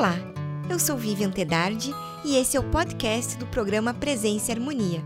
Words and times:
Olá, 0.00 0.16
eu 0.70 0.78
sou 0.78 0.96
Vivian 0.96 1.30
Tedardi 1.30 1.90
e 2.24 2.34
esse 2.34 2.56
é 2.56 2.60
o 2.60 2.70
podcast 2.70 3.36
do 3.36 3.46
programa 3.46 3.92
Presença 3.92 4.50
e 4.50 4.54
Harmonia. 4.54 5.02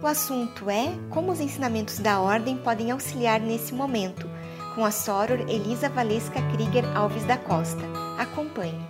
O 0.00 0.06
assunto 0.06 0.70
é 0.70 0.86
como 1.10 1.32
os 1.32 1.40
ensinamentos 1.40 1.98
da 1.98 2.20
Ordem 2.20 2.56
podem 2.56 2.92
auxiliar 2.92 3.40
nesse 3.40 3.74
momento, 3.74 4.30
com 4.76 4.84
a 4.84 4.92
Soror 4.92 5.40
Elisa 5.50 5.88
Valesca 5.88 6.38
Krieger 6.52 6.84
Alves 6.96 7.24
da 7.24 7.36
Costa. 7.36 7.82
Acompanhe. 8.20 8.86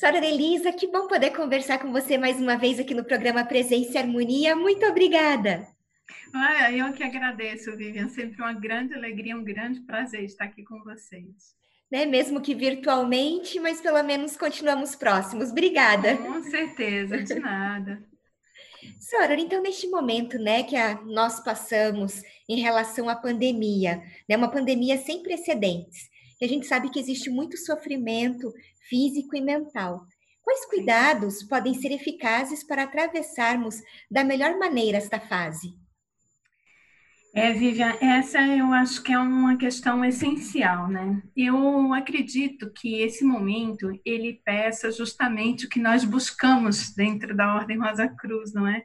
Soror 0.00 0.24
Elisa, 0.24 0.72
que 0.72 0.90
bom 0.90 1.06
poder 1.06 1.30
conversar 1.30 1.78
com 1.78 1.92
você 1.92 2.18
mais 2.18 2.40
uma 2.40 2.56
vez 2.56 2.80
aqui 2.80 2.94
no 2.94 3.04
programa 3.04 3.44
Presença 3.44 3.92
e 3.92 3.98
Harmonia. 3.98 4.56
Muito 4.56 4.84
obrigada! 4.86 5.68
Ah, 6.34 6.72
eu 6.72 6.92
que 6.94 7.04
agradeço, 7.04 7.76
Vivian. 7.76 8.08
Sempre 8.08 8.42
uma 8.42 8.54
grande 8.54 8.94
alegria, 8.94 9.36
um 9.36 9.44
grande 9.44 9.78
prazer 9.82 10.24
estar 10.24 10.46
aqui 10.46 10.64
com 10.64 10.82
vocês. 10.82 11.56
Né? 11.90 12.04
Mesmo 12.04 12.40
que 12.40 12.54
virtualmente, 12.54 13.58
mas 13.58 13.80
pelo 13.80 14.02
menos 14.02 14.36
continuamos 14.36 14.94
próximos. 14.94 15.50
Obrigada. 15.50 16.16
Com 16.16 16.42
certeza, 16.42 17.22
de 17.22 17.34
nada. 17.40 18.02
Senhora, 18.98 19.40
então 19.40 19.62
neste 19.62 19.88
momento, 19.88 20.38
né, 20.38 20.62
que 20.62 20.76
a, 20.76 21.00
nós 21.02 21.40
passamos 21.40 22.22
em 22.48 22.60
relação 22.60 23.08
à 23.08 23.16
pandemia, 23.16 24.02
né, 24.28 24.36
uma 24.36 24.50
pandemia 24.50 24.98
sem 24.98 25.22
precedentes, 25.22 26.08
e 26.40 26.44
a 26.44 26.48
gente 26.48 26.66
sabe 26.66 26.90
que 26.90 27.00
existe 27.00 27.30
muito 27.30 27.56
sofrimento 27.56 28.52
físico 28.88 29.36
e 29.36 29.40
mental. 29.40 30.06
Quais 30.42 30.64
cuidados 30.66 31.42
podem 31.42 31.74
ser 31.74 31.92
eficazes 31.92 32.64
para 32.64 32.84
atravessarmos 32.84 33.82
da 34.10 34.24
melhor 34.24 34.58
maneira 34.58 34.98
esta 34.98 35.20
fase? 35.20 35.74
É, 37.38 37.52
Vivian, 37.52 37.94
essa 38.00 38.40
eu 38.40 38.72
acho 38.72 39.00
que 39.00 39.12
é 39.12 39.18
uma 39.18 39.56
questão 39.56 40.04
essencial, 40.04 40.88
né? 40.88 41.22
Eu 41.36 41.94
acredito 41.94 42.68
que 42.72 43.00
esse 43.00 43.24
momento 43.24 43.92
ele 44.04 44.42
peça 44.44 44.90
justamente 44.90 45.64
o 45.64 45.68
que 45.68 45.78
nós 45.78 46.04
buscamos 46.04 46.92
dentro 46.96 47.36
da 47.36 47.54
Ordem 47.54 47.78
Rosa 47.78 48.08
Cruz, 48.08 48.52
não 48.52 48.66
é? 48.66 48.82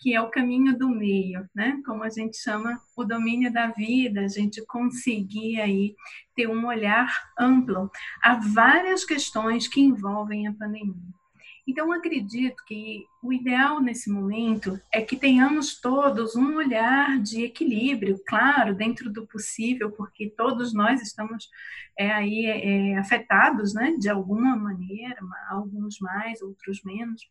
Que 0.00 0.16
é 0.16 0.20
o 0.20 0.30
caminho 0.30 0.76
do 0.76 0.88
meio, 0.88 1.48
né? 1.54 1.80
Como 1.86 2.02
a 2.02 2.10
gente 2.10 2.36
chama 2.38 2.76
o 2.96 3.04
domínio 3.04 3.52
da 3.52 3.68
vida, 3.68 4.22
a 4.22 4.28
gente 4.28 4.60
conseguir 4.66 5.60
aí 5.60 5.94
ter 6.34 6.48
um 6.48 6.66
olhar 6.66 7.08
amplo 7.38 7.88
a 8.20 8.34
várias 8.34 9.04
questões 9.04 9.68
que 9.68 9.80
envolvem 9.80 10.48
a 10.48 10.52
pandemia. 10.52 11.21
Então, 11.66 11.92
acredito 11.92 12.56
que 12.66 13.06
o 13.22 13.32
ideal 13.32 13.80
nesse 13.80 14.10
momento 14.10 14.80
é 14.92 15.00
que 15.00 15.16
tenhamos 15.16 15.80
todos 15.80 16.34
um 16.34 16.56
olhar 16.56 17.20
de 17.20 17.44
equilíbrio, 17.44 18.20
claro, 18.26 18.74
dentro 18.74 19.12
do 19.12 19.26
possível, 19.26 19.92
porque 19.92 20.28
todos 20.36 20.74
nós 20.74 21.00
estamos 21.00 21.48
é, 21.96 22.10
aí 22.10 22.46
é, 22.46 22.98
afetados, 22.98 23.74
né, 23.74 23.94
de 23.96 24.08
alguma 24.08 24.56
maneira, 24.56 25.18
alguns 25.50 26.00
mais, 26.00 26.42
outros 26.42 26.82
menos. 26.82 27.22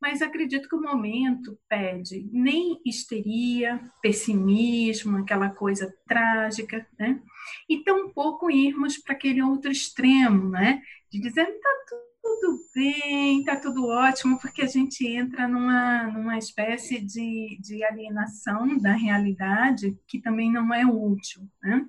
Mas 0.00 0.22
acredito 0.22 0.68
que 0.68 0.76
o 0.76 0.82
momento 0.82 1.58
pede 1.68 2.28
nem 2.32 2.80
histeria, 2.84 3.80
pessimismo, 4.00 5.18
aquela 5.18 5.50
coisa 5.50 5.92
trágica, 6.06 6.86
né? 6.96 7.20
E 7.68 7.82
tampouco 7.82 8.48
irmos 8.48 8.96
para 8.96 9.14
aquele 9.14 9.42
outro 9.42 9.72
extremo, 9.72 10.50
né? 10.50 10.80
De 11.10 11.20
dizer, 11.20 11.46
tá 11.46 11.70
tudo 11.88 12.08
tudo 12.28 12.60
bem, 12.74 13.42
tá 13.42 13.56
tudo 13.56 13.86
ótimo, 13.86 14.38
porque 14.38 14.62
a 14.62 14.66
gente 14.66 15.06
entra 15.06 15.48
numa, 15.48 16.04
numa 16.08 16.36
espécie 16.36 17.00
de, 17.00 17.58
de 17.60 17.82
alienação 17.84 18.76
da 18.78 18.92
realidade 18.92 19.96
que 20.06 20.20
também 20.20 20.52
não 20.52 20.72
é 20.74 20.84
útil, 20.84 21.48
né? 21.62 21.86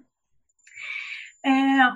É, 1.45 1.49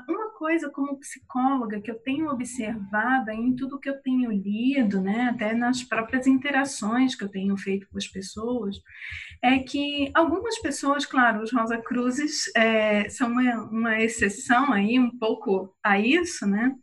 uma 0.09 0.29
coisa 0.37 0.69
como 0.69 0.97
psicóloga 0.99 1.81
que 1.81 1.91
eu 1.91 1.99
tenho 1.99 2.29
observado 2.29 3.29
em 3.29 3.53
tudo 3.53 3.79
que 3.79 3.89
eu 3.89 4.01
tenho 4.01 4.31
lido, 4.31 5.01
né, 5.01 5.31
até 5.33 5.53
nas 5.53 5.83
próprias 5.83 6.25
interações 6.27 7.13
que 7.13 7.25
eu 7.25 7.29
tenho 7.29 7.57
feito 7.57 7.85
com 7.89 7.97
as 7.97 8.07
pessoas, 8.07 8.77
é 9.41 9.59
que 9.59 10.09
algumas 10.13 10.57
pessoas, 10.59 11.05
claro, 11.05 11.43
os 11.43 11.51
Rosa 11.51 11.77
Cruzes 11.77 12.49
é, 12.55 13.09
são 13.09 13.29
uma, 13.33 13.63
uma 13.65 14.01
exceção 14.01 14.71
aí 14.71 14.97
um 14.97 15.11
pouco 15.17 15.75
a 15.83 15.99
isso, 15.99 16.47
né, 16.47 16.73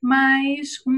mas 0.00 0.80
um, 0.86 0.92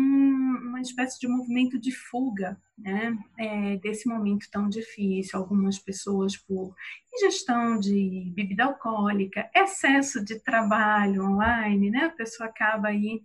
uma 0.69 0.81
espécie 0.81 1.19
de 1.19 1.27
movimento 1.27 1.79
de 1.79 1.91
fuga 1.91 2.59
né, 2.79 3.17
é, 3.39 3.77
desse 3.77 4.09
momento 4.09 4.47
tão 4.51 4.69
difícil. 4.69 5.39
Algumas 5.39 5.79
pessoas 5.79 6.37
por 6.37 6.75
ingestão 7.15 7.79
de 7.79 8.33
bebida 8.35 8.65
alcoólica, 8.65 9.51
excesso 9.55 10.25
de 10.25 10.39
trabalho 10.41 11.25
online, 11.25 11.91
né, 11.91 12.05
a 12.05 12.11
pessoa 12.11 12.49
acaba 12.49 12.89
aí 12.89 13.23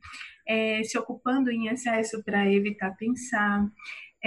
é, 0.47 0.83
se 0.83 0.97
ocupando 0.97 1.51
em 1.51 1.67
excesso 1.67 2.23
para 2.23 2.51
evitar 2.51 2.95
pensar. 2.97 3.67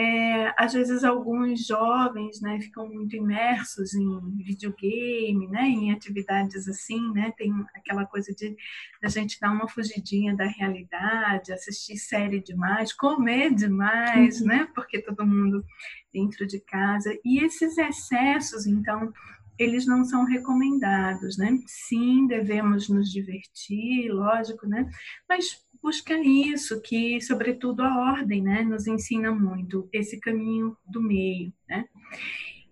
É, 0.01 0.55
às 0.57 0.75
vezes 0.75 1.03
alguns 1.03 1.67
jovens 1.67 2.41
né, 2.41 2.61
ficam 2.61 2.89
muito 2.89 3.17
imersos 3.17 3.95
em 3.95 4.37
videogame, 4.45 5.49
né, 5.49 5.63
em 5.63 5.91
atividades 5.91 6.69
assim, 6.69 7.11
né, 7.11 7.33
tem 7.37 7.53
aquela 7.75 8.07
coisa 8.07 8.33
de 8.33 8.57
a 9.03 9.09
gente 9.09 9.41
dar 9.41 9.51
uma 9.51 9.67
fugidinha 9.67 10.37
da 10.37 10.47
realidade, 10.47 11.53
assistir 11.53 11.97
série 11.97 12.41
demais, 12.41 12.93
comer 12.93 13.53
demais, 13.53 14.41
uhum. 14.41 14.47
né, 14.47 14.69
porque 14.73 15.03
todo 15.03 15.27
mundo 15.27 15.65
dentro 16.13 16.47
de 16.47 16.61
casa. 16.61 17.13
E 17.25 17.45
esses 17.45 17.77
excessos, 17.77 18.69
então, 18.69 19.13
eles 19.59 19.85
não 19.85 20.05
são 20.05 20.25
recomendados, 20.25 21.37
né? 21.37 21.59
Sim, 21.67 22.29
devemos 22.29 22.89
nos 22.89 23.11
divertir, 23.11 24.09
lógico, 24.13 24.69
né? 24.69 24.89
Mas 25.29 25.61
busca 25.83 26.15
isso, 26.19 26.81
que 26.81 27.21
sobretudo 27.21 27.83
a 27.83 28.13
ordem, 28.13 28.43
né, 28.43 28.63
nos 28.63 28.87
ensina 28.87 29.33
muito 29.33 29.89
esse 29.93 30.19
caminho 30.21 30.77
do 30.87 31.01
meio, 31.01 31.53
né? 31.69 31.89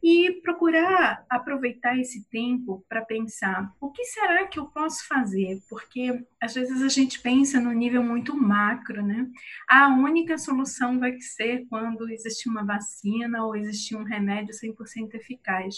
E 0.03 0.41
procurar 0.43 1.25
aproveitar 1.29 1.99
esse 1.99 2.29
tempo 2.29 2.85
para 2.89 3.05
pensar 3.05 3.73
o 3.81 3.91
que 3.91 4.05
será 4.05 4.47
que 4.47 4.59
eu 4.59 4.67
posso 4.67 5.07
fazer, 5.09 5.61
porque 5.69 6.25
às 6.41 6.55
vezes 6.55 6.83
a 6.83 6.89
gente 6.89 7.21
pensa 7.21 7.61
no 7.61 7.73
nível 7.73 8.03
muito 8.03 8.37
macro, 8.37 9.03
né? 9.03 9.27
A 9.69 9.89
única 9.89 10.39
solução 10.39 11.01
vai 11.01 11.19
ser 11.21 11.67
quando 11.69 12.09
existir 12.09 12.49
uma 12.49 12.65
vacina 12.65 13.45
ou 13.45 13.57
existir 13.57 13.97
um 13.97 14.05
remédio 14.05 14.55
100% 14.55 15.15
eficaz. 15.15 15.77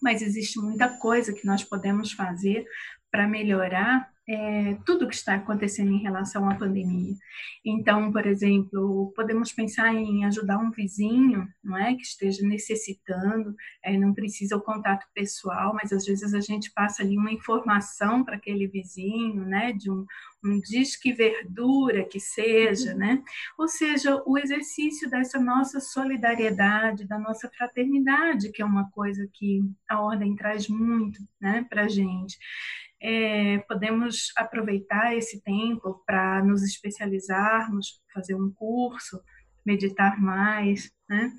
Mas 0.00 0.22
existe 0.22 0.60
muita 0.60 0.88
coisa 0.98 1.32
que 1.32 1.46
nós 1.46 1.64
podemos 1.64 2.12
fazer 2.12 2.64
para 3.10 3.26
melhorar 3.26 4.08
é, 4.28 4.76
tudo 4.84 5.06
que 5.08 5.14
está 5.14 5.36
acontecendo 5.36 5.92
em 5.92 6.02
relação 6.02 6.48
à 6.50 6.54
pandemia. 6.54 7.14
Então, 7.64 8.10
por 8.10 8.26
exemplo, 8.26 9.12
podemos 9.14 9.52
pensar 9.52 9.94
em 9.94 10.24
ajudar 10.24 10.58
um 10.58 10.70
vizinho, 10.70 11.46
não 11.62 11.76
é, 11.76 11.94
que 11.94 12.02
esteja 12.02 12.44
necessitando, 12.46 13.54
é, 13.84 13.96
não 13.96 14.12
precisa 14.12 14.56
o 14.56 14.60
contato 14.60 15.06
pessoal, 15.14 15.72
mas 15.74 15.92
às 15.92 16.04
vezes 16.04 16.34
a 16.34 16.40
gente 16.40 16.72
passa 16.72 17.02
ali 17.02 17.16
uma 17.16 17.32
informação 17.32 18.24
para 18.24 18.36
aquele 18.36 18.66
vizinho, 18.66 19.44
né, 19.44 19.72
de 19.72 19.90
um, 19.90 20.04
um 20.44 20.60
disque 20.60 21.12
verdura 21.12 22.04
que 22.04 22.18
seja, 22.18 22.94
né? 22.94 23.22
Ou 23.58 23.68
seja, 23.68 24.22
o 24.26 24.36
exercício 24.38 25.08
dessa 25.08 25.38
nossa 25.38 25.80
solidariedade, 25.80 27.06
da 27.06 27.18
nossa 27.18 27.48
fraternidade, 27.56 28.50
que 28.50 28.62
é 28.62 28.64
uma 28.64 28.90
coisa 28.90 29.28
que 29.32 29.62
a 29.88 30.00
ordem 30.00 30.34
traz 30.34 30.68
muito, 30.68 31.20
né, 31.40 31.64
para 31.68 31.88
gente 31.88 32.36
é, 33.00 33.58
podemos 33.68 34.32
aproveitar 34.36 35.14
esse 35.14 35.42
tempo 35.42 36.02
para 36.06 36.42
nos 36.42 36.62
especializarmos, 36.62 38.00
fazer 38.12 38.34
um 38.34 38.50
curso, 38.50 39.20
meditar 39.66 40.20
mais, 40.20 40.90
né? 41.08 41.32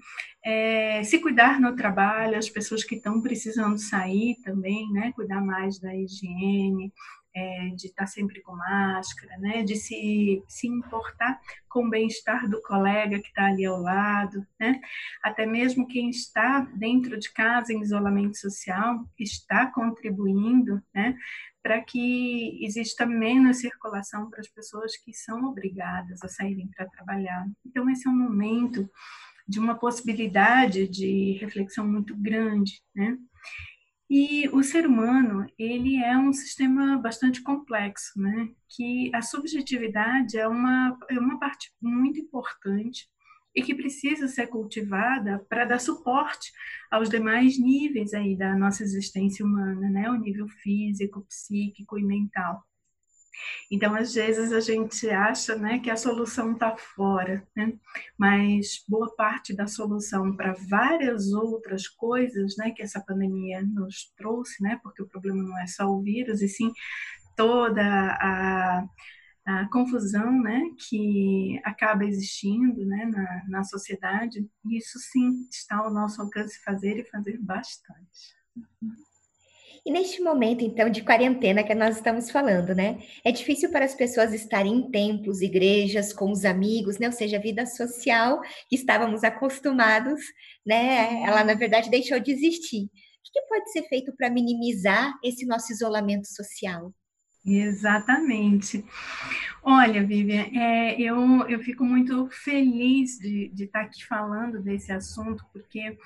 É, 0.45 1.03
se 1.03 1.19
cuidar 1.19 1.59
no 1.59 1.75
trabalho, 1.75 2.38
as 2.38 2.49
pessoas 2.49 2.83
que 2.83 2.95
estão 2.95 3.21
precisando 3.21 3.77
sair 3.77 4.35
também, 4.43 4.91
né? 4.91 5.11
Cuidar 5.13 5.41
mais 5.41 5.79
da 5.79 5.95
higiene, 5.95 6.93
é, 7.35 7.69
de 7.75 7.88
estar 7.88 8.07
sempre 8.07 8.41
com 8.41 8.55
máscara, 8.55 9.38
né? 9.38 9.63
De 9.63 9.75
se, 9.75 10.44
se 10.47 10.68
importar 10.68 11.39
com 11.69 11.85
o 11.85 11.89
bem-estar 11.89 12.50
do 12.50 12.62
colega 12.62 13.19
que 13.19 13.27
está 13.27 13.45
ali 13.45 13.65
ao 13.65 13.79
lado, 13.79 14.45
né? 14.59 14.80
Até 15.23 15.45
mesmo 15.45 15.88
quem 15.88 16.09
está 16.09 16.62
dentro 16.75 17.19
de 17.19 17.31
casa 17.31 17.71
em 17.71 17.81
isolamento 17.81 18.38
social 18.38 19.06
está 19.19 19.68
contribuindo, 19.68 20.81
né? 20.94 21.15
Para 21.68 21.81
que 21.81 22.64
exista 22.64 23.06
menos 23.06 23.58
circulação 23.58 24.30
para 24.30 24.40
as 24.40 24.48
pessoas 24.48 24.96
que 24.96 25.12
são 25.14 25.44
obrigadas 25.44 26.24
a 26.24 26.30
saírem 26.30 26.69
para 26.74 26.88
trabalhar. 26.88 27.46
Então 27.66 27.90
esse 27.90 28.08
é 28.08 28.10
um 28.10 28.16
momento 28.16 28.90
de 29.46 29.60
uma 29.60 29.75
possibilidade 29.75 30.88
de 30.88 31.34
reflexão 31.42 31.86
muito 31.86 32.16
grande, 32.16 32.81
né? 32.96 33.18
E 34.10 34.48
o 34.54 34.64
ser 34.64 34.88
humano, 34.88 35.46
ele 35.60 36.02
é 36.02 36.18
um 36.18 36.31
sistema 36.31 36.98
bastante 36.98 37.44
complexo, 37.44 38.18
né? 38.18 38.48
Que 38.69 39.14
a 39.14 39.22
subjetividade 39.22 40.38
é 40.38 40.48
uma, 40.48 40.98
é 41.10 41.19
uma 41.19 41.38
parte 41.38 41.69
muito 41.81 42.18
importante 42.18 43.10
e 43.57 43.62
que 43.63 43.74
precisa 43.74 44.27
ser 44.27 44.45
cultivada 44.45 45.44
para 45.50 45.65
dar 45.65 45.80
suporte 45.80 46.54
aos 46.92 47.09
demais 47.09 47.57
níveis 47.57 48.13
aí 48.13 48.38
da 48.38 48.56
nossa 48.56 48.83
existência 48.83 49.44
humana, 49.44 49.89
né? 49.89 50.07
O 50.12 50.15
nível 50.15 50.48
físico, 50.48 51.25
psíquico 51.27 51.98
e 51.98 52.04
mental. 52.04 52.63
Então, 53.71 53.95
às 53.95 54.13
vezes, 54.13 54.54
a 54.54 54.59
gente 54.59 55.09
acha 55.09 55.56
né, 55.56 55.80
que 55.80 55.89
a 55.89 55.98
solução 55.98 56.54
está 56.54 56.77
fora, 56.77 57.48
né? 57.56 57.74
mas 58.18 58.83
boa 58.88 59.15
parte 59.15 59.56
da 59.56 59.65
solução 59.65 60.36
para 60.36 60.56
várias 60.69 61.31
outras 61.33 61.88
coisas 61.88 62.56
né, 62.57 62.71
que 62.71 62.83
essa 62.83 63.00
pandemia 63.00 63.62
nos 63.62 64.12
trouxe, 64.15 64.62
né, 64.62 64.80
porque 64.81 65.04
o 65.04 65.07
problema 65.07 65.44
não 65.44 65.57
é 65.59 65.68
só 65.68 65.86
o 65.86 66.01
vírus, 66.01 66.42
e 66.42 66.48
sim 66.48 66.71
toda 67.36 67.83
a, 67.83 68.88
a 69.47 69.65
confusão 69.69 70.29
né, 70.41 70.61
que 70.89 71.57
acaba 71.63 72.03
existindo 72.03 72.85
né, 72.85 73.05
na, 73.05 73.44
na 73.47 73.63
sociedade, 73.63 74.45
isso 74.69 74.99
sim 74.99 75.47
está 75.49 75.77
ao 75.77 75.89
nosso 75.89 76.21
alcance 76.21 76.61
fazer 76.65 76.99
e 76.99 77.05
fazer 77.05 77.38
bastante. 77.39 78.35
E 79.85 79.89
neste 79.89 80.21
momento, 80.21 80.65
então, 80.65 80.89
de 80.89 81.01
quarentena 81.01 81.63
que 81.63 81.73
nós 81.73 81.95
estamos 81.95 82.29
falando, 82.29 82.75
né? 82.75 83.01
É 83.23 83.31
difícil 83.31 83.71
para 83.71 83.85
as 83.85 83.95
pessoas 83.95 84.33
estarem 84.33 84.73
em 84.73 84.91
templos, 84.91 85.41
igrejas, 85.41 86.11
com 86.11 86.29
os 86.29 86.44
amigos, 86.44 86.97
né? 86.97 87.07
Ou 87.07 87.13
seja, 87.13 87.38
a 87.38 87.41
vida 87.41 87.65
social 87.65 88.41
que 88.67 88.75
estávamos 88.75 89.23
acostumados, 89.23 90.19
né? 90.65 91.23
Ela, 91.23 91.41
na 91.45 91.53
verdade, 91.53 91.89
deixou 91.89 92.19
de 92.19 92.33
existir. 92.33 92.83
O 92.83 93.31
que 93.31 93.41
pode 93.47 93.71
ser 93.71 93.83
feito 93.83 94.13
para 94.17 94.29
minimizar 94.29 95.13
esse 95.23 95.45
nosso 95.45 95.71
isolamento 95.71 96.27
social? 96.27 96.94
Exatamente. 97.47 98.83
Olha, 99.63 100.05
Vivian, 100.05 100.47
é, 100.53 100.99
eu, 100.99 101.47
eu 101.47 101.59
fico 101.59 101.83
muito 101.83 102.27
feliz 102.29 103.17
de, 103.17 103.47
de 103.49 103.63
estar 103.63 103.81
aqui 103.81 104.05
falando 104.05 104.61
desse 104.61 104.91
assunto, 104.91 105.45
porque 105.53 105.97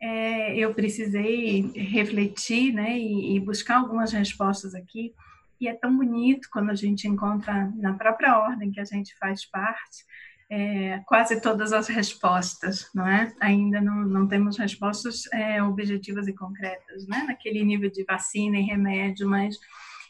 é, 0.00 0.56
eu 0.56 0.72
precisei 0.72 1.70
refletir 1.74 2.72
né, 2.72 2.98
e, 2.98 3.36
e, 3.36 3.40
buscar 3.40 3.76
algumas 3.76 4.12
respostas 4.12 4.74
aqui. 4.74 5.14
E 5.60 5.68
é 5.68 5.74
tão 5.74 5.94
bonito 5.94 6.48
quando 6.50 6.70
a 6.70 6.74
gente 6.74 7.06
encontra 7.06 7.70
na 7.76 7.92
própria 7.92 8.38
ordem 8.38 8.70
que 8.70 8.80
a 8.80 8.84
gente 8.84 9.14
faz 9.18 9.44
parte 9.44 10.04
é, 10.50 11.00
quase 11.04 11.40
todas 11.42 11.72
as 11.72 11.88
respostas, 11.88 12.88
não 12.94 13.06
é? 13.06 13.34
Ainda 13.40 13.80
não, 13.80 13.96
não 13.96 14.26
temos 14.26 14.56
respostas 14.56 15.24
é, 15.32 15.62
objetivas 15.62 16.26
e 16.26 16.32
concretas, 16.32 17.06
né? 17.06 17.24
Naquele 17.26 17.62
nível 17.62 17.90
de 17.90 18.02
vacina 18.04 18.56
e 18.56 18.62
remédio, 18.62 19.28
mas 19.28 19.58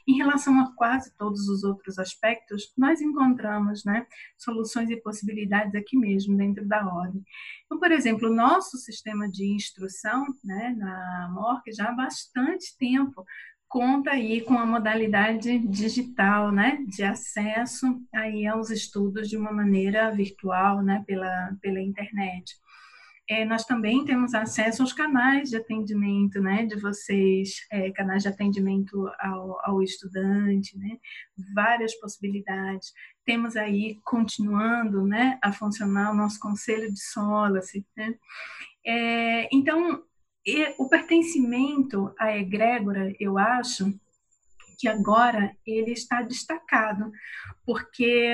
em 0.09 0.17
relação 0.17 0.59
a 0.59 0.75
quase 0.75 1.15
todos 1.19 1.49
os 1.49 1.63
outros 1.63 1.99
aspectos, 1.99 2.73
nós 2.79 3.03
encontramos 3.03 3.85
né, 3.85 4.07
soluções 4.39 4.89
e 4.89 4.97
possibilidades 4.97 5.75
aqui 5.75 5.99
mesmo, 5.99 6.35
dentro 6.35 6.67
da 6.67 6.87
ordem. 6.87 7.23
Então, 7.67 7.79
por 7.79 7.93
exemplo, 7.93 8.31
o 8.31 8.35
nosso 8.35 8.79
sistema 8.79 9.29
de 9.29 9.47
instrução 9.55 10.25
né, 10.43 10.75
na 10.79 11.29
MORC 11.31 11.71
já 11.73 11.91
há 11.91 11.93
bastante 11.93 12.75
tempo 12.79 13.23
conta 13.69 14.13
aí 14.13 14.41
com 14.41 14.55
a 14.55 14.65
modalidade 14.65 15.59
digital, 15.69 16.51
né, 16.51 16.79
de 16.89 17.03
acesso 17.03 17.87
aí 18.15 18.47
aos 18.47 18.71
estudos 18.71 19.29
de 19.29 19.37
uma 19.37 19.53
maneira 19.53 20.11
virtual, 20.11 20.83
né, 20.83 21.05
pela, 21.07 21.55
pela 21.61 21.81
internet 21.81 22.57
é, 23.29 23.45
nós 23.45 23.65
também 23.65 24.05
temos 24.07 24.35
acesso 24.35 24.83
aos 24.83 24.93
canais 24.93 25.51
de 25.51 25.57
atendimento, 25.57 26.41
né, 26.41 26.65
de 26.65 26.77
vocês, 26.77 27.67
é, 27.71 27.91
canais 27.91 28.23
de 28.23 28.29
atendimento 28.29 29.07
ao, 29.21 29.61
ao, 29.63 29.83
estudante, 29.83 30.79
né, 30.79 30.97
várias 31.55 31.95
possibilidades. 31.95 32.93
Temos 33.27 33.55
aí, 33.55 34.01
continuando, 34.03 35.07
né, 35.07 35.39
a 35.43 35.53
funcionar 35.53 36.11
o 36.11 36.15
nosso 36.15 36.41
conselho 36.41 36.91
de 36.91 37.01
Solace, 37.01 37.87
né. 37.95 38.15
É, 38.87 39.55
então, 39.55 40.03
o 40.79 40.89
pertencimento 40.89 42.15
à 42.19 42.35
egrégora, 42.35 43.15
eu 43.21 43.37
acho 43.37 43.93
que 44.79 44.89
agora 44.89 45.55
ele 45.67 45.91
está 45.91 46.23
destacado, 46.23 47.13
porque 47.67 48.33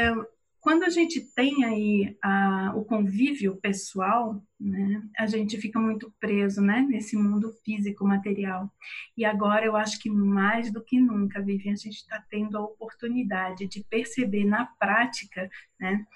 quando 0.65 0.85
a 0.85 0.89
gente 0.89 1.21
tem 1.21 1.63
aí 1.63 2.17
a, 2.23 2.73
o 2.75 2.87
convívio 2.87 3.55
pessoal, 3.57 4.43
né, 4.59 5.03
a 5.19 5.27
gente 5.27 5.59
fica 5.59 5.79
muito 5.79 6.11
preso 6.19 6.63
né, 6.63 6.81
nesse 6.89 7.19
mundo 7.19 7.53
físico 7.63 8.03
material. 8.03 8.73
E 9.15 9.27
agora 9.27 9.67
eu 9.67 9.77
acho 9.77 9.99
que 9.99 10.09
mais 10.09 10.73
do 10.73 10.83
que 10.83 10.99
nunca, 10.99 11.43
Vivian, 11.43 11.75
a 11.75 11.77
gente 11.77 11.99
está 11.99 12.19
tendo 12.31 12.57
a 12.57 12.63
oportunidade 12.63 13.69
de 13.69 13.85
perceber 13.85 14.47
na 14.47 14.65
prática 14.65 15.51
né, 15.79 16.07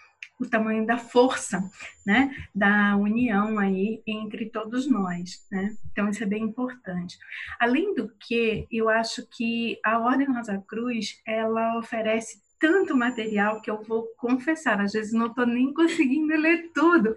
o 0.41 0.47
tamanho 0.47 0.87
da 0.87 0.97
força, 0.97 1.61
né, 2.07 2.35
da 2.55 2.97
união 2.97 3.59
aí 3.59 4.03
entre 4.07 4.49
todos 4.49 4.91
nós, 4.91 5.47
né? 5.53 5.77
Então 5.93 6.09
isso 6.09 6.23
é 6.23 6.27
bem 6.27 6.45
importante. 6.45 7.19
Além 7.61 7.95
do 7.95 8.09
que, 8.19 8.67
eu 8.73 8.89
acho 8.89 9.27
que 9.29 9.79
a 9.85 9.99
Ordem 9.99 10.33
Rosa 10.33 10.57
Cruz 10.67 11.21
ela 11.27 11.77
oferece 11.77 12.48
tanto 12.59 12.97
material 12.97 13.61
que 13.61 13.71
eu 13.71 13.83
vou 13.83 14.07
confessar, 14.17 14.81
às 14.81 14.93
vezes 14.93 15.13
não 15.13 15.27
estou 15.27 15.47
nem 15.47 15.73
conseguindo 15.75 16.35
ler 16.37 16.71
tudo, 16.75 17.17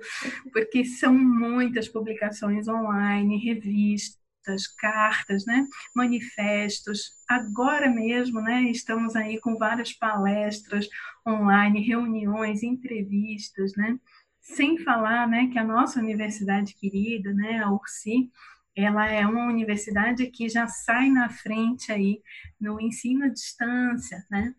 porque 0.53 0.85
são 0.85 1.13
muitas 1.13 1.88
publicações 1.88 2.67
online, 2.67 3.38
revistas, 3.38 4.67
cartas, 4.79 5.45
né, 5.45 5.65
manifestos. 5.95 7.11
Agora 7.29 7.89
mesmo, 7.89 8.41
né, 8.41 8.63
estamos 8.63 9.15
aí 9.15 9.39
com 9.39 9.57
várias 9.57 9.93
palestras 9.93 10.88
online, 11.27 11.81
reuniões, 11.81 12.63
entrevistas, 12.63 13.73
né, 13.75 13.97
sem 14.39 14.77
falar, 14.79 15.27
né, 15.27 15.49
que 15.51 15.59
a 15.59 15.63
nossa 15.63 15.99
universidade 15.99 16.75
querida, 16.75 17.33
né, 17.33 17.59
a 17.63 17.71
URSI, 17.71 18.29
ela 18.75 19.07
é 19.07 19.25
uma 19.25 19.45
universidade 19.45 20.25
que 20.27 20.47
já 20.47 20.67
sai 20.67 21.09
na 21.09 21.29
frente 21.29 21.91
aí 21.91 22.21
no 22.59 22.79
ensino 22.79 23.25
à 23.25 23.27
distância, 23.27 24.25
né? 24.29 24.53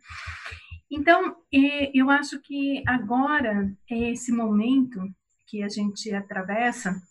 Então, 0.95 1.35
eu 1.51 2.11
acho 2.11 2.39
que 2.39 2.83
agora, 2.87 3.75
esse 3.89 4.31
momento 4.31 5.01
que 5.47 5.63
a 5.63 5.69
gente 5.69 6.13
atravessa, 6.13 7.03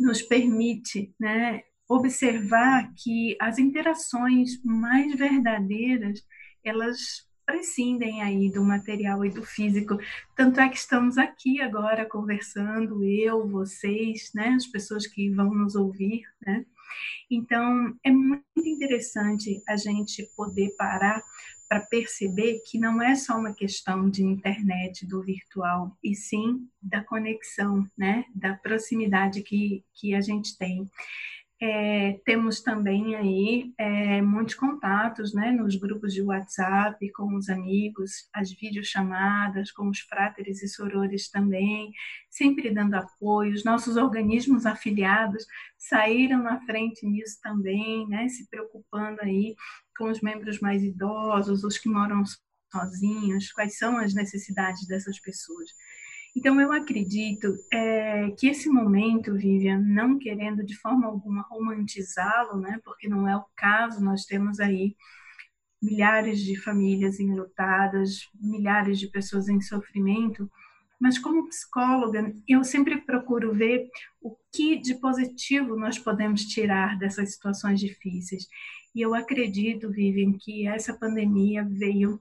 nos 0.00 0.22
permite 0.22 1.14
né, 1.20 1.62
observar 1.86 2.90
que 2.96 3.36
as 3.38 3.58
interações 3.58 4.62
mais 4.64 5.14
verdadeiras, 5.14 6.24
elas 6.64 7.28
prescindem 7.44 8.22
aí 8.22 8.50
do 8.50 8.62
material 8.62 9.24
e 9.24 9.30
do 9.30 9.42
físico. 9.42 9.98
Tanto 10.36 10.60
é 10.60 10.68
que 10.68 10.76
estamos 10.76 11.18
aqui 11.18 11.60
agora 11.60 12.04
conversando, 12.04 13.04
eu, 13.04 13.48
vocês, 13.48 14.30
né, 14.34 14.48
as 14.50 14.66
pessoas 14.66 15.06
que 15.06 15.30
vão 15.30 15.52
nos 15.54 15.74
ouvir, 15.74 16.22
né? 16.44 16.64
Então, 17.30 17.94
é 18.04 18.10
muito 18.10 18.44
interessante 18.56 19.62
a 19.66 19.76
gente 19.76 20.28
poder 20.36 20.74
parar 20.76 21.22
para 21.72 21.80
perceber 21.80 22.60
que 22.66 22.78
não 22.78 23.00
é 23.00 23.14
só 23.14 23.38
uma 23.38 23.54
questão 23.54 24.10
de 24.10 24.22
internet, 24.22 25.06
do 25.06 25.22
virtual, 25.22 25.96
e 26.04 26.14
sim 26.14 26.68
da 26.82 27.02
conexão, 27.02 27.88
né? 27.96 28.26
da 28.34 28.54
proximidade 28.54 29.40
que, 29.40 29.82
que 29.94 30.14
a 30.14 30.20
gente 30.20 30.58
tem. 30.58 30.86
É, 31.64 32.20
temos 32.24 32.60
também 32.60 33.14
aí 33.14 33.72
é, 33.78 34.20
muitos 34.20 34.56
contatos 34.56 35.32
né, 35.32 35.52
nos 35.52 35.76
grupos 35.76 36.12
de 36.12 36.20
WhatsApp 36.20 37.08
com 37.12 37.36
os 37.36 37.48
amigos, 37.48 38.28
as 38.34 38.50
videochamadas 38.50 39.70
com 39.70 39.88
os 39.88 40.00
fráteres 40.00 40.60
e 40.60 40.66
sorores 40.66 41.30
também, 41.30 41.92
sempre 42.28 42.68
dando 42.74 42.94
apoio. 42.94 43.54
Os 43.54 43.62
nossos 43.62 43.96
organismos 43.96 44.66
afiliados 44.66 45.46
saíram 45.78 46.42
na 46.42 46.60
frente 46.62 47.06
nisso 47.06 47.38
também, 47.40 48.08
né, 48.08 48.28
se 48.28 48.50
preocupando 48.50 49.20
aí 49.22 49.54
com 49.96 50.10
os 50.10 50.20
membros 50.20 50.58
mais 50.58 50.82
idosos, 50.82 51.62
os 51.62 51.78
que 51.78 51.88
moram 51.88 52.24
sozinhos, 52.72 53.52
quais 53.52 53.78
são 53.78 53.98
as 53.98 54.14
necessidades 54.14 54.84
dessas 54.88 55.20
pessoas. 55.20 55.70
Então, 56.34 56.60
eu 56.60 56.72
acredito 56.72 57.54
é, 57.72 58.30
que 58.30 58.48
esse 58.48 58.68
momento, 58.68 59.34
Vivian, 59.34 59.78
não 59.78 60.18
querendo 60.18 60.64
de 60.64 60.74
forma 60.76 61.06
alguma 61.06 61.42
romantizá-lo, 61.42 62.58
né, 62.58 62.80
porque 62.84 63.06
não 63.08 63.28
é 63.28 63.36
o 63.36 63.44
caso, 63.54 64.02
nós 64.02 64.24
temos 64.24 64.58
aí 64.58 64.96
milhares 65.80 66.40
de 66.40 66.56
famílias 66.58 67.20
enlutadas, 67.20 68.30
milhares 68.40 68.98
de 68.98 69.08
pessoas 69.08 69.48
em 69.48 69.60
sofrimento, 69.60 70.50
mas 70.98 71.18
como 71.18 71.48
psicóloga, 71.48 72.32
eu 72.46 72.62
sempre 72.62 73.00
procuro 73.00 73.52
ver 73.52 73.90
o 74.20 74.36
que 74.52 74.78
de 74.78 74.94
positivo 74.94 75.76
nós 75.76 75.98
podemos 75.98 76.44
tirar 76.44 76.96
dessas 76.96 77.32
situações 77.32 77.80
difíceis. 77.80 78.46
E 78.94 79.00
eu 79.00 79.12
acredito, 79.12 79.90
Vivian, 79.90 80.32
que 80.38 80.68
essa 80.68 80.94
pandemia 80.94 81.66
veio 81.68 82.20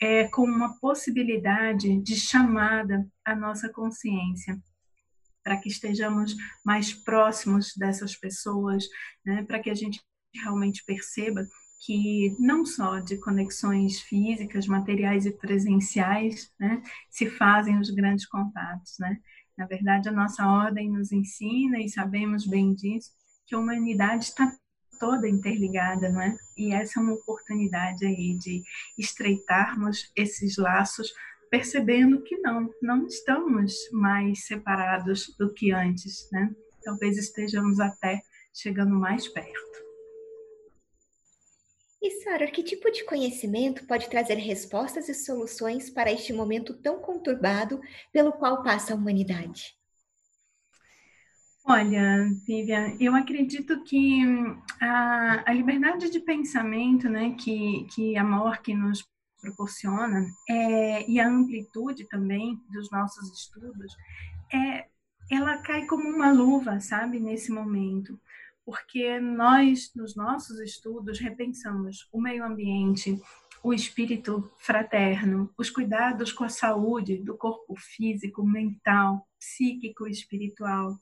é, 0.00 0.24
com 0.28 0.42
uma 0.42 0.78
possibilidade 0.78 2.00
de 2.00 2.16
chamada 2.16 3.06
à 3.24 3.34
nossa 3.34 3.68
consciência, 3.68 4.58
para 5.42 5.56
que 5.56 5.68
estejamos 5.68 6.36
mais 6.64 6.92
próximos 6.92 7.74
dessas 7.76 8.14
pessoas, 8.14 8.84
né, 9.24 9.42
para 9.44 9.58
que 9.58 9.70
a 9.70 9.74
gente 9.74 10.00
realmente 10.34 10.84
perceba 10.84 11.46
que 11.84 12.36
não 12.38 12.66
só 12.66 12.98
de 12.98 13.16
conexões 13.18 14.00
físicas, 14.00 14.66
materiais 14.66 15.26
e 15.26 15.30
presenciais, 15.30 16.52
né, 16.58 16.82
se 17.08 17.30
fazem 17.30 17.78
os 17.78 17.90
grandes 17.90 18.26
contatos, 18.26 18.96
né? 18.98 19.18
Na 19.56 19.66
verdade, 19.66 20.08
a 20.08 20.12
nossa 20.12 20.46
ordem 20.46 20.90
nos 20.90 21.10
ensina 21.10 21.80
e 21.80 21.88
sabemos 21.88 22.46
bem 22.46 22.74
disso 22.74 23.10
que 23.46 23.54
a 23.54 23.58
humanidade 23.58 24.24
está 24.24 24.54
toda 24.98 25.28
interligada, 25.28 26.08
não 26.08 26.20
é? 26.20 26.36
E 26.56 26.72
essa 26.72 26.98
é 26.98 27.02
uma 27.02 27.14
oportunidade 27.14 28.04
aí 28.04 28.36
de 28.38 28.62
estreitarmos 28.96 30.10
esses 30.16 30.56
laços, 30.56 31.12
percebendo 31.50 32.22
que 32.22 32.36
não, 32.38 32.68
não 32.82 33.06
estamos 33.06 33.74
mais 33.92 34.46
separados 34.46 35.34
do 35.38 35.52
que 35.52 35.72
antes, 35.72 36.28
né? 36.32 36.50
Talvez 36.82 37.16
estejamos 37.16 37.80
até 37.80 38.20
chegando 38.52 38.94
mais 38.94 39.28
perto. 39.28 39.88
E 42.00 42.22
Sara, 42.22 42.46
que 42.48 42.62
tipo 42.62 42.90
de 42.92 43.04
conhecimento 43.04 43.84
pode 43.86 44.08
trazer 44.08 44.36
respostas 44.36 45.08
e 45.08 45.14
soluções 45.14 45.90
para 45.90 46.12
este 46.12 46.32
momento 46.32 46.74
tão 46.74 47.00
conturbado 47.00 47.80
pelo 48.12 48.32
qual 48.32 48.62
passa 48.62 48.92
a 48.92 48.96
humanidade? 48.96 49.77
Olha, 51.68 52.30
Vivian, 52.46 52.96
eu 52.98 53.14
acredito 53.14 53.84
que 53.84 54.22
a, 54.80 55.50
a 55.50 55.52
liberdade 55.52 56.10
de 56.10 56.18
pensamento 56.18 57.08
né, 57.08 57.34
que, 57.38 57.86
que 57.94 58.16
a 58.16 58.24
MORC 58.24 58.72
nos 58.72 59.06
proporciona 59.40 60.26
é, 60.48 61.08
e 61.08 61.20
a 61.20 61.28
amplitude 61.28 62.08
também 62.08 62.58
dos 62.72 62.90
nossos 62.90 63.30
estudos, 63.32 63.94
é, 64.52 64.86
ela 65.30 65.58
cai 65.58 65.84
como 65.84 66.08
uma 66.08 66.32
luva, 66.32 66.80
sabe, 66.80 67.20
nesse 67.20 67.52
momento 67.52 68.18
porque 68.68 69.18
nós, 69.18 69.90
nos 69.96 70.14
nossos 70.14 70.60
estudos, 70.60 71.18
repensamos 71.18 72.06
o 72.12 72.20
meio 72.20 72.44
ambiente, 72.44 73.18
o 73.62 73.72
espírito 73.72 74.52
fraterno, 74.58 75.50
os 75.56 75.70
cuidados 75.70 76.34
com 76.34 76.44
a 76.44 76.50
saúde 76.50 77.16
do 77.16 77.34
corpo 77.34 77.74
físico, 77.76 78.44
mental, 78.44 79.26
psíquico 79.38 80.06
e 80.06 80.10
espiritual. 80.10 80.98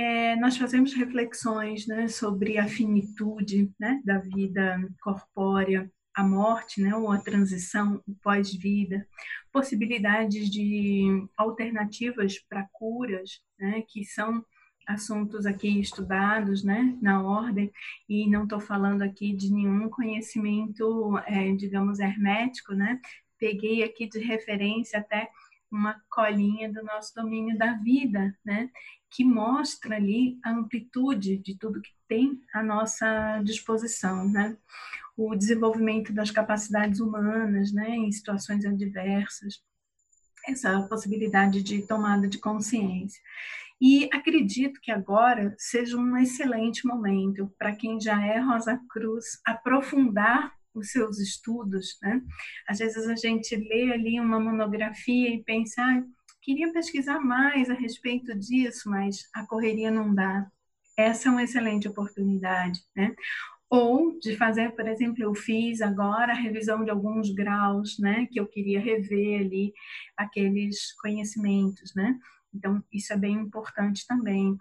É, 0.00 0.36
nós 0.36 0.56
fazemos 0.56 0.94
reflexões 0.94 1.88
né, 1.88 2.06
sobre 2.06 2.56
a 2.56 2.68
finitude 2.68 3.68
né, 3.80 4.00
da 4.04 4.18
vida 4.18 4.78
corpórea, 5.00 5.90
a 6.14 6.22
morte, 6.22 6.80
né, 6.80 6.94
ou 6.94 7.10
a 7.10 7.18
transição, 7.18 8.00
o 8.06 8.14
pós-vida, 8.22 9.04
possibilidades 9.52 10.48
de 10.50 11.26
alternativas 11.36 12.38
para 12.48 12.68
curas, 12.72 13.40
né, 13.58 13.82
que 13.88 14.04
são 14.04 14.44
assuntos 14.86 15.46
aqui 15.46 15.80
estudados, 15.80 16.62
né, 16.62 16.96
na 17.02 17.20
ordem, 17.20 17.72
e 18.08 18.30
não 18.30 18.44
estou 18.44 18.60
falando 18.60 19.02
aqui 19.02 19.34
de 19.34 19.52
nenhum 19.52 19.90
conhecimento, 19.90 21.18
é, 21.26 21.50
digamos, 21.54 21.98
hermético, 21.98 22.72
né, 22.72 23.00
peguei 23.36 23.82
aqui 23.82 24.08
de 24.08 24.20
referência 24.20 25.00
até 25.00 25.28
uma 25.70 26.00
colinha 26.10 26.72
do 26.72 26.82
nosso 26.82 27.14
domínio 27.14 27.56
da 27.56 27.74
vida, 27.74 28.36
né, 28.44 28.70
que 29.10 29.24
mostra 29.24 29.96
ali 29.96 30.38
a 30.44 30.50
amplitude 30.50 31.38
de 31.38 31.56
tudo 31.58 31.82
que 31.82 31.90
tem 32.06 32.40
à 32.54 32.62
nossa 32.62 33.40
disposição, 33.42 34.28
né, 34.28 34.56
o 35.16 35.34
desenvolvimento 35.34 36.12
das 36.12 36.30
capacidades 36.30 37.00
humanas, 37.00 37.72
né, 37.72 37.90
em 37.90 38.10
situações 38.12 38.64
adversas, 38.64 39.62
essa 40.46 40.80
possibilidade 40.82 41.62
de 41.62 41.86
tomada 41.86 42.26
de 42.28 42.38
consciência. 42.38 43.20
E 43.80 44.08
acredito 44.12 44.80
que 44.80 44.90
agora 44.90 45.54
seja 45.56 45.96
um 45.96 46.16
excelente 46.16 46.86
momento 46.86 47.52
para 47.56 47.74
quem 47.74 48.00
já 48.00 48.24
é 48.24 48.38
Rosa 48.40 48.80
Cruz 48.88 49.40
aprofundar 49.46 50.57
os 50.74 50.90
seus 50.90 51.18
estudos, 51.18 51.98
né? 52.02 52.20
Às 52.68 52.78
vezes 52.78 53.06
a 53.08 53.16
gente 53.16 53.56
lê 53.56 53.92
ali 53.92 54.20
uma 54.20 54.40
monografia 54.40 55.28
e 55.34 55.42
pensa, 55.42 55.82
ah, 55.82 56.02
queria 56.42 56.72
pesquisar 56.72 57.20
mais 57.20 57.68
a 57.68 57.74
respeito 57.74 58.34
disso, 58.38 58.88
mas 58.88 59.28
a 59.34 59.46
correria 59.46 59.90
não 59.90 60.14
dá. 60.14 60.50
Essa 60.96 61.28
é 61.28 61.32
uma 61.32 61.42
excelente 61.44 61.88
oportunidade, 61.88 62.80
né? 62.96 63.14
Ou 63.70 64.18
de 64.18 64.34
fazer, 64.36 64.70
por 64.74 64.88
exemplo, 64.88 65.22
eu 65.22 65.34
fiz 65.34 65.82
agora 65.82 66.32
a 66.32 66.36
revisão 66.36 66.84
de 66.84 66.90
alguns 66.90 67.30
graus, 67.30 67.98
né? 67.98 68.26
Que 68.32 68.40
eu 68.40 68.46
queria 68.46 68.80
rever 68.80 69.42
ali 69.42 69.74
aqueles 70.16 70.92
conhecimentos, 71.00 71.94
né? 71.94 72.18
Então, 72.54 72.82
isso 72.92 73.12
é 73.12 73.16
bem 73.16 73.34
importante 73.34 74.06
também. 74.06 74.56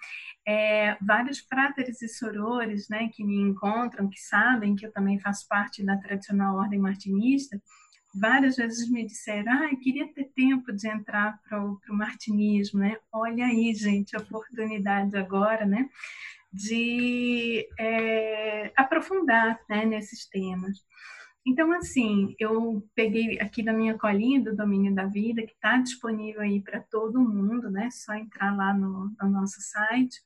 É, 0.46 0.98
vários 1.02 1.40
fráteres 1.40 2.02
e 2.02 2.08
sorores 2.08 2.90
né, 2.90 3.10
que 3.14 3.24
me 3.24 3.40
encontram, 3.40 4.10
que 4.10 4.20
sabem 4.20 4.76
que 4.76 4.86
eu 4.86 4.92
também 4.92 5.20
faço 5.20 5.48
parte 5.48 5.84
da 5.84 5.98
tradicional 5.98 6.58
ordem 6.58 6.80
martinista, 6.80 7.62
várias 8.20 8.56
vezes 8.56 8.90
me 8.90 9.06
disseram, 9.06 9.52
ah, 9.52 9.70
eu 9.72 9.80
queria 9.80 10.12
ter 10.14 10.26
tempo 10.36 10.72
de 10.72 10.88
entrar 10.88 11.40
para 11.48 11.64
o 11.64 11.80
martinismo, 11.90 12.80
né? 12.80 12.98
Olha 13.12 13.46
aí, 13.46 13.74
gente, 13.74 14.16
a 14.16 14.20
oportunidade 14.20 15.16
agora, 15.18 15.66
né? 15.66 15.90
De 16.52 17.68
é, 17.78 18.72
aprofundar 18.76 19.60
né, 19.70 19.86
nesses 19.86 20.28
temas. 20.28 20.78
Então, 21.48 21.72
assim, 21.72 22.36
eu 22.38 22.86
peguei 22.94 23.40
aqui 23.40 23.64
da 23.64 23.72
minha 23.72 23.98
colinha 23.98 24.44
do 24.44 24.54
Domínio 24.54 24.94
da 24.94 25.06
Vida, 25.06 25.44
que 25.44 25.54
está 25.54 25.78
disponível 25.78 26.42
aí 26.42 26.62
para 26.62 26.82
todo 26.82 27.22
mundo, 27.22 27.72
né? 27.72 27.90
Só 27.90 28.14
entrar 28.16 28.54
lá 28.54 28.74
no, 28.74 29.16
no, 29.18 29.30
nosso 29.30 29.62
site. 29.62 30.18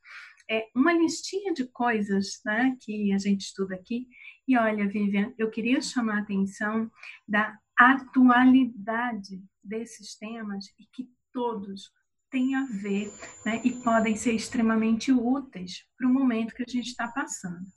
É 0.50 0.68
uma 0.76 0.92
listinha 0.92 1.54
de 1.54 1.68
coisas, 1.68 2.42
né, 2.44 2.76
que 2.82 3.14
a 3.14 3.20
gente 3.20 3.42
estuda 3.42 3.76
aqui. 3.76 4.08
E 4.48 4.58
olha, 4.58 4.88
Vivian, 4.88 5.32
eu 5.38 5.52
queria 5.52 5.80
chamar 5.80 6.18
a 6.18 6.22
atenção 6.22 6.90
da 7.28 7.56
atualidade 7.78 9.44
desses 9.64 10.16
temas 10.16 10.66
e 10.80 10.88
que 10.92 11.08
todos 11.32 11.92
têm 12.32 12.56
a 12.56 12.66
ver, 12.66 13.12
né, 13.46 13.62
e 13.64 13.72
podem 13.84 14.16
ser 14.16 14.34
extremamente 14.34 15.12
úteis 15.12 15.86
para 15.96 16.08
o 16.08 16.14
momento 16.14 16.56
que 16.56 16.64
a 16.64 16.72
gente 16.72 16.88
está 16.88 17.08
passando. 17.08 17.68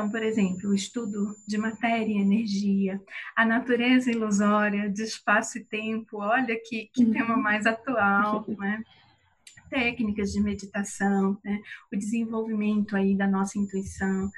Então, 0.00 0.10
por 0.10 0.22
exemplo, 0.22 0.70
o 0.70 0.74
estudo 0.74 1.36
de 1.46 1.58
matéria 1.58 2.10
e 2.10 2.22
energia, 2.22 2.98
a 3.36 3.44
natureza 3.44 4.10
ilusória 4.10 4.88
de 4.88 5.02
espaço 5.02 5.58
e 5.58 5.64
tempo, 5.64 6.16
olha 6.22 6.58
que, 6.58 6.88
que 6.94 7.04
uhum. 7.04 7.12
tema 7.12 7.36
mais 7.36 7.66
atual, 7.66 8.42
né? 8.58 8.82
técnicas 9.68 10.32
de 10.32 10.40
meditação, 10.40 11.38
né? 11.44 11.60
o 11.92 11.96
desenvolvimento 11.98 12.96
aí 12.96 13.14
da 13.14 13.26
nossa 13.26 13.58
intuição, 13.58 14.30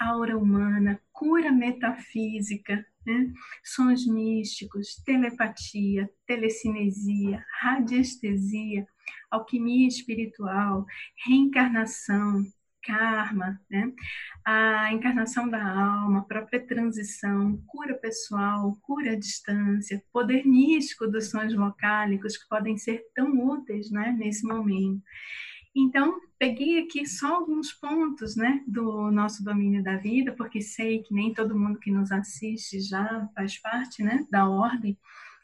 aura 0.00 0.38
humana, 0.38 0.98
cura 1.12 1.52
metafísica, 1.52 2.82
né? 3.04 3.30
sons 3.62 4.06
místicos, 4.06 5.02
telepatia, 5.04 6.08
telecinesia, 6.26 7.44
radiestesia, 7.60 8.86
alquimia 9.30 9.86
espiritual, 9.86 10.86
reencarnação, 11.26 12.42
karma, 12.82 13.60
né? 13.70 13.92
a 14.44 14.92
encarnação 14.92 15.48
da 15.48 15.62
alma, 15.62 16.20
a 16.20 16.24
própria 16.24 16.64
transição, 16.66 17.62
cura 17.66 17.94
pessoal, 17.94 18.76
cura 18.82 19.12
à 19.12 19.16
distância, 19.16 20.02
poder 20.12 20.46
místico 20.46 21.06
dos 21.06 21.30
sons 21.30 21.54
vocálicos 21.54 22.36
que 22.36 22.48
podem 22.48 22.76
ser 22.76 23.02
tão 23.14 23.38
úteis 23.48 23.90
né, 23.90 24.14
nesse 24.18 24.46
momento. 24.46 25.02
Então, 25.74 26.20
peguei 26.38 26.82
aqui 26.82 27.06
só 27.06 27.36
alguns 27.36 27.72
pontos 27.72 28.34
né, 28.34 28.62
do 28.66 29.10
nosso 29.10 29.44
domínio 29.44 29.82
da 29.82 29.96
vida, 29.96 30.32
porque 30.32 30.60
sei 30.60 31.02
que 31.02 31.14
nem 31.14 31.32
todo 31.32 31.58
mundo 31.58 31.78
que 31.78 31.92
nos 31.92 32.10
assiste 32.10 32.80
já 32.80 33.28
faz 33.34 33.56
parte 33.58 34.02
né, 34.02 34.26
da 34.30 34.48
ordem, 34.48 34.98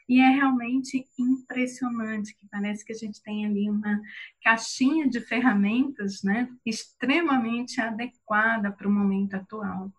e 0.07 0.21
é 0.21 0.29
realmente 0.29 1.05
impressionante, 1.19 2.35
que 2.37 2.47
parece 2.49 2.85
que 2.85 2.93
a 2.93 2.95
gente 2.95 3.21
tem 3.21 3.45
ali 3.45 3.69
uma 3.69 4.01
caixinha 4.41 5.09
de 5.09 5.19
ferramentas 5.19 6.23
né, 6.23 6.49
extremamente 6.65 7.81
adequada 7.81 8.71
para 8.71 8.87
o 8.87 8.91
momento 8.91 9.35
atual. 9.35 9.91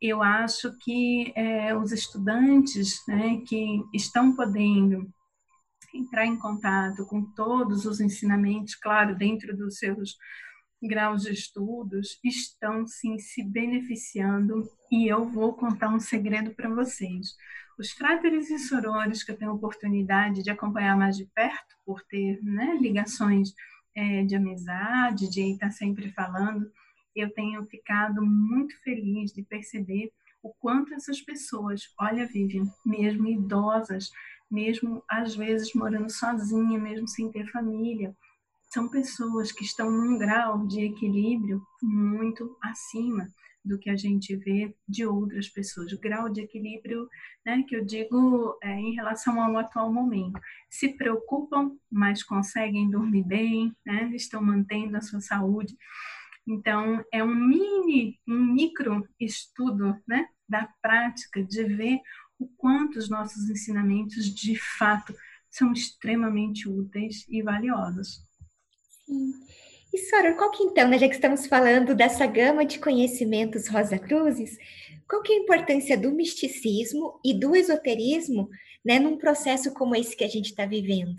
Eu 0.00 0.22
acho 0.22 0.76
que 0.78 1.32
é, 1.34 1.76
os 1.76 1.90
estudantes 1.90 3.02
né, 3.08 3.42
que 3.46 3.82
estão 3.92 4.34
podendo 4.34 5.12
entrar 5.92 6.26
em 6.26 6.36
contato 6.36 7.04
com 7.06 7.22
todos 7.32 7.84
os 7.84 8.00
ensinamentos, 8.00 8.76
claro, 8.76 9.16
dentro 9.16 9.56
dos 9.56 9.78
seus 9.78 10.16
graus 10.80 11.22
de 11.22 11.32
estudos, 11.32 12.20
estão 12.22 12.86
sim 12.86 13.18
se 13.18 13.42
beneficiando 13.42 14.68
e 14.92 15.08
eu 15.08 15.28
vou 15.28 15.54
contar 15.54 15.88
um 15.88 15.98
segredo 15.98 16.54
para 16.54 16.68
vocês. 16.68 17.34
Os 17.78 17.92
fráteres 17.92 18.50
e 18.50 18.58
sorores 18.58 19.22
que 19.22 19.30
eu 19.30 19.36
tenho 19.36 19.52
oportunidade 19.52 20.42
de 20.42 20.50
acompanhar 20.50 20.96
mais 20.96 21.16
de 21.16 21.24
perto, 21.26 21.76
por 21.86 22.02
ter 22.02 22.42
né, 22.42 22.76
ligações 22.80 23.54
é, 23.94 24.24
de 24.24 24.34
amizade, 24.34 25.30
de 25.30 25.52
estar 25.52 25.70
sempre 25.70 26.10
falando, 26.10 26.68
eu 27.14 27.32
tenho 27.32 27.64
ficado 27.66 28.20
muito 28.26 28.76
feliz 28.82 29.32
de 29.32 29.44
perceber 29.44 30.10
o 30.42 30.52
quanto 30.54 30.92
essas 30.92 31.20
pessoas, 31.20 31.82
olha, 32.00 32.26
Vivian, 32.26 32.66
mesmo 32.84 33.28
idosas, 33.28 34.10
mesmo 34.50 35.04
às 35.08 35.36
vezes 35.36 35.72
morando 35.72 36.10
sozinha, 36.10 36.80
mesmo 36.80 37.06
sem 37.06 37.30
ter 37.30 37.48
família, 37.52 38.12
são 38.72 38.88
pessoas 38.88 39.52
que 39.52 39.64
estão 39.64 39.88
num 39.88 40.18
grau 40.18 40.66
de 40.66 40.80
equilíbrio 40.80 41.62
muito 41.80 42.56
acima 42.60 43.28
do 43.64 43.78
que 43.78 43.90
a 43.90 43.96
gente 43.96 44.34
vê 44.36 44.74
de 44.88 45.04
outras 45.06 45.48
pessoas, 45.48 45.92
o 45.92 46.00
grau 46.00 46.28
de 46.28 46.40
equilíbrio, 46.40 47.08
né, 47.44 47.64
que 47.68 47.76
eu 47.76 47.84
digo 47.84 48.58
é, 48.62 48.72
em 48.72 48.94
relação 48.94 49.40
ao 49.40 49.56
atual 49.56 49.92
momento. 49.92 50.40
Se 50.70 50.88
preocupam, 50.96 51.76
mas 51.90 52.22
conseguem 52.22 52.90
dormir 52.90 53.24
bem, 53.24 53.74
né, 53.84 54.10
estão 54.14 54.42
mantendo 54.42 54.96
a 54.96 55.00
sua 55.00 55.20
saúde. 55.20 55.76
Então, 56.46 57.04
é 57.12 57.22
um 57.22 57.34
mini, 57.34 58.18
um 58.26 58.54
micro 58.54 59.06
estudo 59.20 59.96
né, 60.06 60.26
da 60.48 60.68
prática 60.80 61.42
de 61.42 61.64
ver 61.64 62.00
o 62.38 62.48
quanto 62.56 62.98
os 62.98 63.10
nossos 63.10 63.50
ensinamentos 63.50 64.24
de 64.26 64.56
fato 64.56 65.14
são 65.50 65.72
extremamente 65.72 66.68
úteis 66.68 67.26
e 67.28 67.42
valiosos. 67.42 68.22
Sim. 69.04 69.32
E 69.92 69.98
Sora, 69.98 70.34
qual 70.34 70.50
que 70.50 70.62
então, 70.62 70.88
né, 70.88 70.98
já 70.98 71.08
que 71.08 71.14
estamos 71.14 71.46
falando 71.46 71.94
dessa 71.94 72.26
gama 72.26 72.64
de 72.64 72.78
conhecimentos 72.78 73.68
Rosa 73.68 73.98
Cruzes, 73.98 74.58
qual 75.08 75.22
que 75.22 75.32
é 75.32 75.36
a 75.36 75.40
importância 75.40 75.96
do 75.96 76.12
misticismo 76.12 77.18
e 77.24 77.32
do 77.32 77.56
esoterismo 77.56 78.50
né, 78.84 78.98
num 78.98 79.16
processo 79.16 79.72
como 79.72 79.96
esse 79.96 80.16
que 80.16 80.24
a 80.24 80.28
gente 80.28 80.50
está 80.50 80.66
vivendo? 80.66 81.16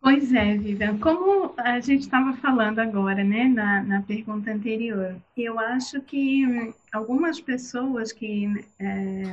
Pois 0.00 0.34
é, 0.34 0.56
Vivian, 0.58 0.98
como 0.98 1.54
a 1.56 1.80
gente 1.80 2.02
estava 2.02 2.34
falando 2.34 2.78
agora, 2.78 3.24
né, 3.24 3.44
na, 3.44 3.82
na 3.82 4.02
pergunta 4.02 4.52
anterior, 4.52 5.16
eu 5.34 5.58
acho 5.58 6.00
que 6.02 6.44
algumas 6.92 7.40
pessoas 7.40 8.12
que, 8.12 8.46
é, 8.78 9.24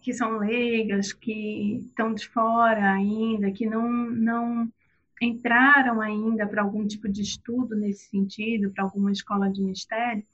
que 0.00 0.14
são 0.14 0.38
leigas, 0.38 1.12
que 1.12 1.84
estão 1.88 2.14
de 2.14 2.26
fora 2.26 2.90
ainda, 2.90 3.50
que 3.50 3.66
não, 3.66 3.86
não 3.86 4.72
entraram 5.24 6.00
ainda 6.00 6.46
para 6.46 6.62
algum 6.62 6.86
tipo 6.86 7.08
de 7.08 7.22
estudo 7.22 7.76
nesse 7.76 8.10
sentido, 8.10 8.70
para 8.70 8.84
alguma 8.84 9.12
escola 9.12 9.50
de 9.50 9.62
mistério, 9.62 10.24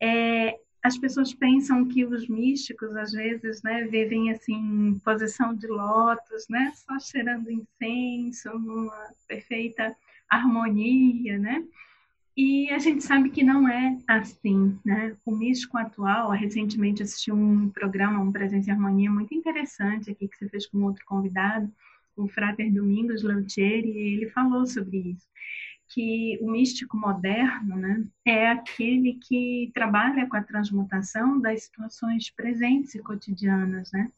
é, 0.00 0.58
as 0.82 0.96
pessoas 0.96 1.34
pensam 1.34 1.86
que 1.86 2.04
os 2.04 2.28
místicos, 2.28 2.94
às 2.96 3.12
vezes, 3.12 3.62
né, 3.62 3.84
vivem 3.84 4.30
assim, 4.30 4.54
em 4.54 4.98
posição 5.00 5.54
de 5.54 5.66
lótus, 5.66 6.46
né, 6.48 6.72
só 6.74 6.98
cheirando 6.98 7.50
incenso, 7.50 8.56
numa 8.58 9.10
perfeita 9.26 9.96
harmonia, 10.28 11.38
né? 11.38 11.64
E 12.36 12.70
a 12.70 12.78
gente 12.78 13.02
sabe 13.02 13.30
que 13.30 13.42
não 13.42 13.66
é 13.66 13.96
assim, 14.06 14.78
né? 14.84 15.16
O 15.24 15.34
místico 15.34 15.78
atual, 15.78 16.30
recentemente 16.30 17.02
assisti 17.02 17.32
um 17.32 17.70
programa, 17.70 18.20
um 18.20 18.30
Presença 18.30 18.68
e 18.68 18.72
Harmonia 18.72 19.10
muito 19.10 19.34
interessante 19.34 20.10
aqui 20.10 20.28
que 20.28 20.36
você 20.36 20.46
fez 20.46 20.66
com 20.66 20.82
outro 20.82 21.02
convidado, 21.06 21.72
o 22.16 22.26
Frater 22.28 22.72
Domingos 22.72 23.22
Lautieri, 23.22 23.90
e 23.90 24.14
ele 24.14 24.30
falou 24.30 24.66
sobre 24.66 24.98
isso 24.98 25.26
que 25.88 26.38
o 26.40 26.50
místico 26.50 26.96
moderno 26.96 27.76
né, 27.76 28.04
é 28.24 28.50
aquele 28.50 29.14
que 29.14 29.70
trabalha 29.72 30.26
com 30.28 30.36
a 30.36 30.42
transmutação 30.42 31.40
das 31.40 31.64
situações 31.64 32.30
presentes 32.30 32.94
e 32.94 32.98
cotidianas. 32.98 33.90
Né? 33.92 34.10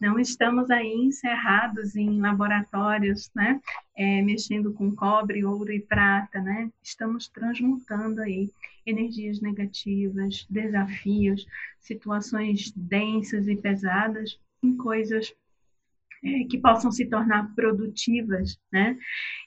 Não 0.00 0.18
estamos 0.18 0.70
aí 0.70 0.92
encerrados 0.92 1.96
em 1.96 2.20
laboratórios, 2.20 3.30
né, 3.34 3.60
é, 3.96 4.22
mexendo 4.22 4.72
com 4.72 4.94
cobre, 4.94 5.44
ouro 5.44 5.72
e 5.72 5.80
prata. 5.80 6.40
Né? 6.40 6.70
Estamos 6.82 7.28
transmutando 7.28 8.20
aí 8.20 8.50
energias 8.84 9.40
negativas, 9.40 10.46
desafios, 10.48 11.44
situações 11.80 12.72
densas 12.76 13.48
e 13.48 13.56
pesadas 13.56 14.38
em 14.62 14.76
coisas 14.76 15.34
que 16.50 16.58
possam 16.58 16.90
se 16.90 17.06
tornar 17.06 17.54
produtivas, 17.54 18.58
né? 18.72 18.96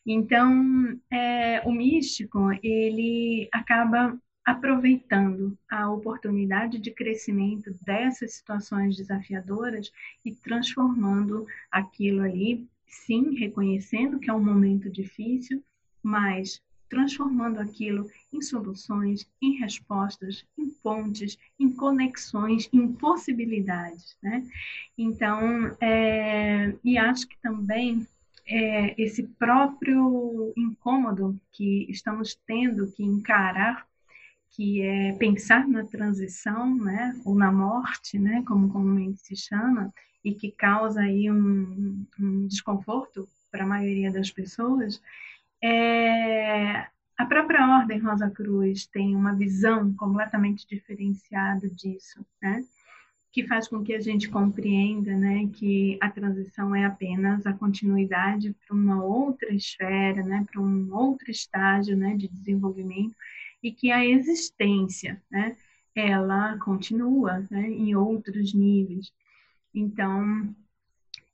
Então, 0.06 1.00
é, 1.12 1.62
o 1.66 1.72
místico, 1.72 2.52
ele 2.64 3.48
acaba 3.52 4.18
aproveitando 4.46 5.58
a 5.70 5.92
oportunidade 5.92 6.80
de 6.80 6.92
crescimento 6.92 7.72
dessas 7.84 8.34
situações 8.34 8.98
desafiadoras 8.98 9.92
e 10.26 10.34
transformando 10.34 11.46
aquilo 11.72 12.22
ali, 12.22 12.68
sim, 12.88 13.36
reconhecendo 13.36 14.20
que 14.20 14.30
é 14.30 14.34
um 14.34 14.44
momento 14.44 14.90
difícil, 14.90 15.64
mas 16.02 16.62
transformando 16.90 17.60
aquilo 17.60 18.10
em 18.34 18.42
soluções, 18.42 19.30
em 19.42 19.60
respostas, 19.60 20.46
em 20.58 20.70
pontes, 20.70 21.38
em 21.60 21.72
conexões, 21.72 22.70
em 22.74 22.88
possibilidades, 22.94 24.18
né? 24.22 24.44
Então, 24.98 25.76
é, 25.80 26.74
e 26.84 26.98
acho 26.98 27.28
que 27.28 27.38
também 27.42 28.08
é, 28.50 29.02
esse 29.02 29.24
próprio 29.24 30.52
incômodo 30.58 31.40
que 31.52 31.86
estamos 31.90 32.36
tendo 32.48 32.92
que 32.92 33.04
encarar, 33.04 33.88
que 34.52 34.82
é 34.82 35.14
pensar 35.14 35.68
na 35.68 35.86
transição, 35.86 36.76
né, 36.76 37.16
ou 37.24 37.36
na 37.36 37.52
morte, 37.52 38.18
né, 38.18 38.44
como 38.48 38.70
comumente 38.70 39.22
se 39.22 39.36
chama, 39.36 39.94
e 40.26 40.34
que 40.34 40.52
causa 40.52 41.02
aí 41.02 41.32
um, 41.32 42.06
um 42.20 42.48
desconforto 42.48 43.28
para 43.52 43.64
a 43.64 43.68
maioria 43.68 44.12
das 44.12 44.32
pessoas, 44.32 45.00
é, 45.62 46.88
a 47.18 47.26
própria 47.28 47.68
Ordem 47.80 48.00
Rosa 48.00 48.30
Cruz 48.30 48.86
tem 48.88 49.16
uma 49.16 49.36
visão 49.36 49.94
completamente 49.96 50.66
diferenciada 50.68 51.70
disso, 51.70 52.26
né? 52.42 52.64
que 53.32 53.46
faz 53.46 53.68
com 53.68 53.84
que 53.84 53.94
a 53.94 54.00
gente 54.00 54.28
compreenda 54.30 55.16
né, 55.16 55.48
que 55.54 55.98
a 56.02 56.10
transição 56.10 56.76
é 56.76 56.86
apenas 56.86 57.46
a 57.46 57.54
continuidade 57.54 58.56
para 58.66 58.76
uma 58.76 59.04
outra 59.04 59.54
esfera, 59.54 60.24
né, 60.24 60.46
para 60.52 60.60
um 60.60 60.94
outro 60.94 61.30
estágio 61.30 61.96
né, 61.96 62.16
de 62.16 62.28
desenvolvimento, 62.28 63.16
e 63.62 63.72
que 63.72 63.92
a 63.92 64.04
existência 64.04 65.22
né, 65.30 65.56
ela 65.96 66.58
continua 66.58 67.46
né, 67.52 67.70
em 67.70 67.96
outros 67.96 68.54
níveis. 68.54 69.12
Então, 69.74 70.56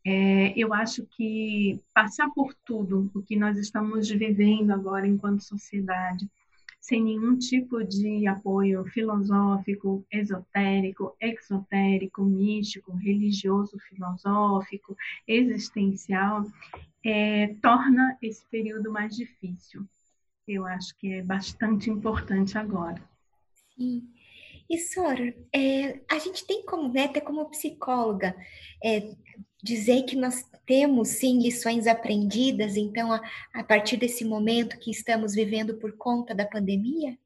é, 0.06 0.54
eu 0.56 0.72
acho 0.72 1.04
que 1.08 1.82
passar 1.94 2.30
por 2.30 2.54
tudo 2.64 3.10
o 3.16 3.24
que 3.24 3.36
nós 3.36 3.58
estamos 3.58 4.08
vivendo 4.08 4.70
agora 4.70 5.08
enquanto 5.08 5.44
sociedade, 5.44 6.30
sem 6.80 7.04
nenhum 7.04 7.36
tipo 7.40 7.84
de 7.84 8.28
apoio 8.28 8.86
filosófico, 8.86 10.06
esotérico, 10.12 11.16
exotérico, 11.20 12.24
místico, 12.24 12.96
religioso, 12.96 13.80
filosófico, 13.80 14.96
existencial, 15.28 16.46
é, 17.04 17.56
torna 17.60 18.16
esse 18.22 18.46
período 18.46 18.92
mais 18.92 19.16
difícil. 19.16 19.84
Eu 20.48 20.68
acho 20.68 20.96
que 20.98 21.12
é 21.12 21.24
bastante 21.24 21.90
importante 21.90 22.56
agora. 22.56 23.02
Sim. 23.76 24.08
E 24.70 24.78
Sora, 24.78 25.36
é, 25.52 26.02
a 26.10 26.20
gente 26.20 26.46
tem 26.46 26.64
como, 26.64 26.92
né, 26.92 27.06
até 27.06 27.20
como 27.20 27.50
psicóloga, 27.50 28.36
é, 28.84 29.16
dizer 29.66 30.04
que 30.04 30.16
nós 30.16 30.44
temos 30.66 31.10
sim 31.10 31.42
lições 31.42 31.88
aprendidas, 31.88 32.78
então, 32.78 33.12
a, 33.12 33.22
a 33.54 33.64
partir 33.64 33.98
desse 33.98 34.24
momento 34.24 34.80
que 34.80 34.92
estamos 34.92 35.34
vivendo 35.34 35.76
por 35.76 35.94
conta 35.98 36.34
da 36.34 36.46
pandemia? 36.46 37.18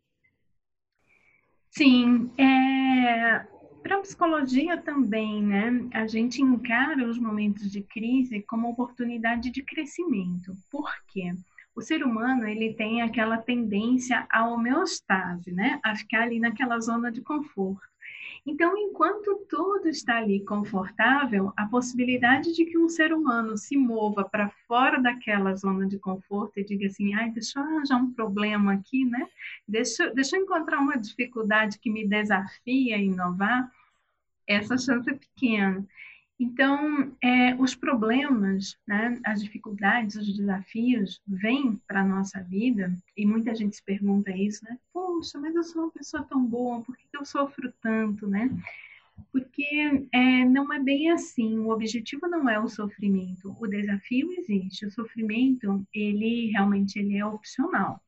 Sim, 1.69 2.31
é, 2.37 3.45
para 3.83 3.97
a 3.97 4.01
psicologia 4.01 4.77
também, 4.77 5.43
né? 5.43 5.87
A 5.93 6.07
gente 6.07 6.41
encara 6.41 7.07
os 7.07 7.19
momentos 7.19 7.69
de 7.71 7.81
crise 7.81 8.41
como 8.41 8.69
oportunidade 8.69 9.51
de 9.51 9.61
crescimento. 9.61 10.55
Por 10.71 10.89
quê? 11.07 11.33
o 11.79 11.81
ser 11.81 12.03
humano 12.03 12.45
ele 12.45 12.73
tem 12.73 13.01
aquela 13.01 13.37
tendência 13.37 14.27
à 14.29 14.45
homeostase, 14.45 15.51
né? 15.51 15.79
A 15.83 15.95
ficar 15.95 16.23
ali 16.23 16.37
naquela 16.37 16.77
zona 16.81 17.09
de 17.09 17.21
conforto. 17.21 17.87
Então, 18.49 18.75
enquanto 18.75 19.45
tudo 19.47 19.87
está 19.87 20.17
ali 20.17 20.43
confortável, 20.43 21.53
a 21.55 21.67
possibilidade 21.67 22.51
de 22.51 22.65
que 22.65 22.79
um 22.79 22.89
ser 22.89 23.13
humano 23.13 23.55
se 23.55 23.77
mova 23.77 24.23
para 24.23 24.49
fora 24.67 24.99
daquela 24.99 25.55
zona 25.55 25.85
de 25.85 25.99
conforto 25.99 26.59
e 26.59 26.65
diga 26.65 26.87
assim, 26.87 27.13
ai, 27.13 27.29
deixa 27.29 27.59
eu 27.59 27.63
arranjar 27.63 27.97
um 27.97 28.11
problema 28.11 28.73
aqui, 28.73 29.05
né? 29.05 29.27
Deixa, 29.67 30.09
deixa 30.15 30.35
eu 30.35 30.41
encontrar 30.41 30.79
uma 30.79 30.97
dificuldade 30.97 31.77
que 31.77 31.91
me 31.91 32.07
desafia 32.07 32.95
a 32.95 32.99
inovar, 32.99 33.71
essa 34.47 34.79
chance 34.79 35.07
é 35.07 35.13
pequena. 35.13 35.85
Então, 36.39 37.11
é, 37.21 37.53
os 37.55 37.75
problemas, 37.75 38.77
né, 38.87 39.19
as 39.25 39.43
dificuldades, 39.43 40.15
os 40.15 40.37
desafios 40.37 41.21
vêm 41.27 41.75
para 41.85 41.99
a 41.99 42.07
nossa 42.07 42.41
vida, 42.41 42.95
e 43.17 43.25
muita 43.25 43.53
gente 43.53 43.75
se 43.75 43.83
pergunta 43.83 44.31
isso, 44.31 44.63
né? 44.63 44.79
Poxa, 44.93 45.37
mas 45.37 45.53
eu 45.53 45.63
sou 45.63 45.83
uma 45.83 45.91
pessoa 45.91 46.23
tão 46.23 46.45
boa, 46.45 46.81
por 46.81 46.95
que 46.95 47.05
eu 47.13 47.25
sofro 47.25 47.73
tanto, 47.81 48.25
né? 48.25 48.49
Porque 49.33 50.07
é, 50.13 50.45
não 50.45 50.71
é 50.71 50.79
bem 50.79 51.11
assim, 51.11 51.59
o 51.59 51.71
objetivo 51.71 52.25
não 52.29 52.49
é 52.49 52.57
o 52.57 52.69
sofrimento, 52.69 53.53
o 53.59 53.67
desafio 53.67 54.31
existe, 54.31 54.85
o 54.85 54.91
sofrimento, 54.91 55.85
ele 55.93 56.51
realmente 56.51 56.97
ele 56.97 57.17
é 57.17 57.25
opcional. 57.25 58.01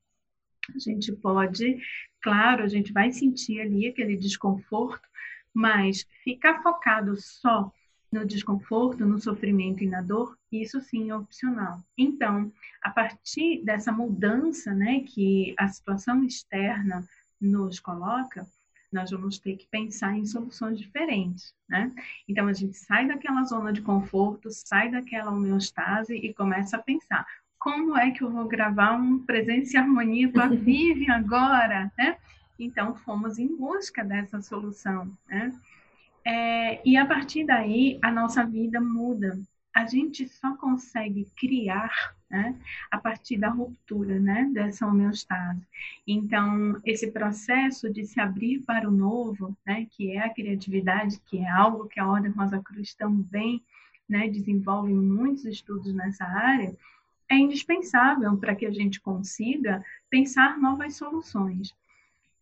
A 0.73 0.79
gente 0.79 1.11
pode, 1.11 1.77
claro, 2.21 2.63
a 2.63 2.67
gente 2.69 2.93
vai 2.93 3.11
sentir 3.11 3.59
ali 3.59 3.87
aquele 3.87 4.15
desconforto, 4.15 5.05
mas 5.53 6.07
ficar 6.23 6.63
focado 6.63 7.17
só 7.17 7.69
no 8.11 8.25
desconforto, 8.25 9.05
no 9.05 9.19
sofrimento 9.19 9.83
e 9.83 9.87
na 9.87 10.01
dor, 10.01 10.37
isso 10.51 10.81
sim 10.81 11.09
é 11.09 11.15
opcional. 11.15 11.79
Então, 11.97 12.51
a 12.81 12.89
partir 12.89 13.63
dessa 13.63 13.91
mudança, 13.91 14.73
né, 14.73 15.01
que 15.01 15.55
a 15.57 15.67
situação 15.67 16.23
externa 16.23 17.07
nos 17.39 17.79
coloca, 17.79 18.45
nós 18.91 19.09
vamos 19.11 19.39
ter 19.39 19.55
que 19.55 19.67
pensar 19.67 20.17
em 20.17 20.25
soluções 20.25 20.77
diferentes, 20.77 21.53
né? 21.69 21.89
Então 22.27 22.47
a 22.47 22.53
gente 22.53 22.75
sai 22.75 23.07
daquela 23.07 23.45
zona 23.45 23.71
de 23.71 23.81
conforto, 23.81 24.49
sai 24.51 24.91
daquela 24.91 25.31
homeostase 25.31 26.13
e 26.13 26.33
começa 26.33 26.75
a 26.75 26.81
pensar 26.81 27.25
como 27.57 27.95
é 27.95 28.11
que 28.11 28.21
eu 28.21 28.29
vou 28.29 28.45
gravar 28.47 28.93
um 28.93 29.19
Presença 29.19 29.77
e 29.77 29.77
Harmonia 29.77 30.31
com 30.31 30.41
a 30.41 30.47
Vivian 30.49 31.15
agora, 31.15 31.91
né? 31.97 32.17
Então, 32.59 32.95
fomos 32.95 33.39
em 33.39 33.55
busca 33.55 34.03
dessa 34.03 34.41
solução, 34.41 35.09
né? 35.27 35.53
É, 36.25 36.87
e 36.87 36.97
a 36.97 37.05
partir 37.05 37.45
daí, 37.45 37.99
a 38.01 38.11
nossa 38.11 38.45
vida 38.45 38.79
muda. 38.79 39.39
A 39.73 39.85
gente 39.85 40.27
só 40.27 40.55
consegue 40.57 41.25
criar 41.37 42.13
né, 42.29 42.55
a 42.89 42.97
partir 42.97 43.37
da 43.37 43.49
ruptura 43.49 44.19
né, 44.19 44.49
dessa 44.53 44.85
homeostase. 44.85 45.65
Então, 46.05 46.79
esse 46.85 47.11
processo 47.11 47.91
de 47.91 48.05
se 48.05 48.19
abrir 48.19 48.61
para 48.61 48.87
o 48.87 48.91
novo, 48.91 49.55
né, 49.65 49.87
que 49.91 50.11
é 50.11 50.19
a 50.19 50.33
criatividade, 50.33 51.19
que 51.25 51.39
é 51.39 51.49
algo 51.49 51.87
que 51.87 51.99
a 51.99 52.07
Ordem 52.07 52.31
Rosa 52.31 52.61
Cruz 52.61 52.93
também 52.93 53.61
né, 54.07 54.27
desenvolve 54.27 54.93
muitos 54.93 55.45
estudos 55.45 55.93
nessa 55.93 56.25
área, 56.25 56.75
é 57.29 57.35
indispensável 57.35 58.37
para 58.37 58.55
que 58.55 58.65
a 58.65 58.71
gente 58.71 58.99
consiga 58.99 59.83
pensar 60.09 60.57
novas 60.59 60.97
soluções. 60.97 61.73